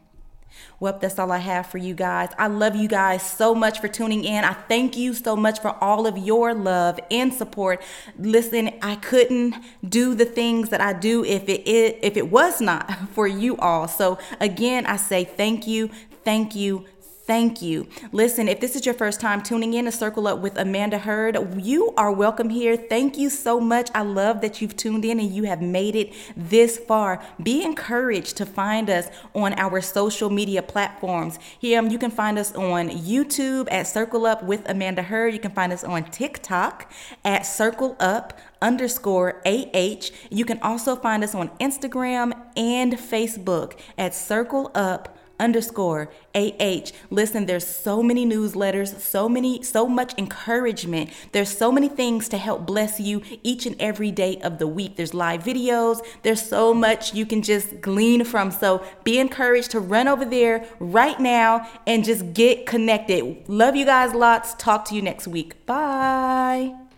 Well, 0.80 0.98
that's 1.00 1.20
all 1.20 1.32
I 1.32 1.40
have 1.40 1.68
for 1.68 1.78
you 1.78 1.94
guys. 1.94 2.30
I 2.38 2.48
love 2.48 2.76
you 2.76 2.88
guys 2.88 3.22
so 3.22 3.54
much 3.54 3.80
for 3.80 3.88
tuning 3.88 4.24
in. 4.24 4.44
I 4.44 4.54
thank 4.54 4.96
you 4.98 5.14
so 5.14 5.36
much 5.36 5.60
for 5.60 5.76
all 5.84 6.08
of 6.08 6.18
your 6.18 6.54
love 6.54 7.00
and 7.12 7.34
support. 7.34 7.82
Listen, 8.18 8.72
I 8.82 8.96
couldn't 8.96 9.56
do 9.88 10.16
the 10.16 10.26
things 10.26 10.70
that 10.70 10.82
I 10.82 10.94
do 10.94 11.24
if 11.26 11.50
it 11.50 11.68
if 11.68 12.18
it 12.18 12.32
was 12.32 12.62
not 12.62 13.10
for 13.14 13.28
you 13.28 13.58
all. 13.58 13.88
So 13.88 14.18
again, 14.40 14.86
I 14.86 14.98
say 14.98 15.24
thank 15.24 15.68
you, 15.68 15.90
thank 16.24 16.56
you, 16.56 16.86
Thank 17.30 17.62
you. 17.62 17.88
Listen, 18.12 18.48
if 18.48 18.60
this 18.60 18.76
is 18.76 18.88
your 18.88 18.96
first 18.96 19.22
time 19.22 19.44
tuning 19.44 19.76
in 19.76 19.86
to 19.86 19.92
Circle 19.92 20.26
Up 20.26 20.39
with 20.39 20.58
Amanda 20.58 20.98
Heard, 20.98 21.38
you 21.63 21.94
are 21.96 22.12
welcome 22.12 22.50
here. 22.50 22.76
Thank 22.76 23.20
you 23.20 23.30
so 23.30 23.60
much. 23.60 23.92
I 23.94 24.02
love 24.02 24.42
that 24.42 24.63
you've 24.63 24.76
tuned 24.76 25.06
in 25.06 25.20
and 25.20 25.32
you 25.32 25.44
have 25.44 25.62
made 25.62 25.96
it 25.96 26.12
this 26.36 26.80
far. 26.80 27.24
Be 27.44 27.63
encouraged 27.63 28.36
to 28.38 28.48
find 28.48 28.89
us 28.89 29.10
on 29.36 29.54
our 29.60 29.80
social 29.80 30.32
media 30.32 30.63
platforms. 30.63 31.38
Here, 31.60 31.84
you 31.84 32.00
can 32.00 32.10
find 32.10 32.39
us 32.39 32.52
on 32.56 32.89
YouTube 32.89 33.68
at 33.70 33.86
Circle 33.86 34.26
Up 34.26 34.42
with 34.42 34.68
Amanda 34.68 35.04
Heard. 35.04 35.32
You 35.36 35.39
can 35.39 35.52
find 35.52 35.72
us 35.72 35.84
on 35.84 36.06
TikTok 36.06 36.92
at 37.24 37.44
Circle 37.44 37.96
Up 38.00 38.39
underscore 38.60 39.39
AH. 39.46 40.10
You 40.32 40.46
can 40.46 40.60
also 40.63 40.96
find 40.96 41.24
us 41.24 41.36
on 41.36 41.50
Instagram 41.60 42.34
and 42.58 42.94
Facebook 42.94 43.80
at 44.00 44.15
Circle 44.15 44.72
Up 44.74 45.15
underscore 45.39 46.12
AH. 46.36 46.91
Listen, 47.10 47.45
there's 47.45 47.65
so 47.65 48.04
many 48.04 48.25
newsletters, 48.25 48.99
so 48.99 49.30
many, 49.30 49.63
so 49.63 49.88
much 49.88 50.13
encouragement. 50.17 51.10
There's 51.32 51.56
so 51.56 51.71
many 51.71 51.89
things 51.89 52.30
to 52.30 52.38
help 52.38 52.65
bless 52.65 52.99
you 52.99 53.21
each 53.43 53.65
and 53.65 53.75
every 53.80 54.12
day 54.12 54.38
of 54.41 54.60
the 54.60 54.67
week. 54.67 54.95
There's 54.95 55.13
live 55.13 55.43
videos. 55.43 56.06
There's 56.23 56.41
so 56.41 56.73
much 56.73 57.13
you 57.13 57.25
can 57.25 57.41
just 57.41 57.82
glean 57.82 58.23
from. 58.23 58.52
So 58.52 58.84
be 59.04 59.19
encouraged 59.19 59.71
to 59.71 59.80
run 59.80 60.08
over 60.08 60.25
there 60.25 60.65
right 60.80 61.19
now 61.19 61.67
and 61.88 62.04
just 62.04 62.34
get 62.34 62.65
connected. 62.65 63.47
Love 63.47 63.75
you 63.75 63.86
guys 63.86 64.13
lots. 64.13 64.54
Talk 64.56 64.86
to 64.86 64.95
you 64.95 65.02
next 65.02 65.28
week. 65.28 65.65
Bye. 65.65 66.88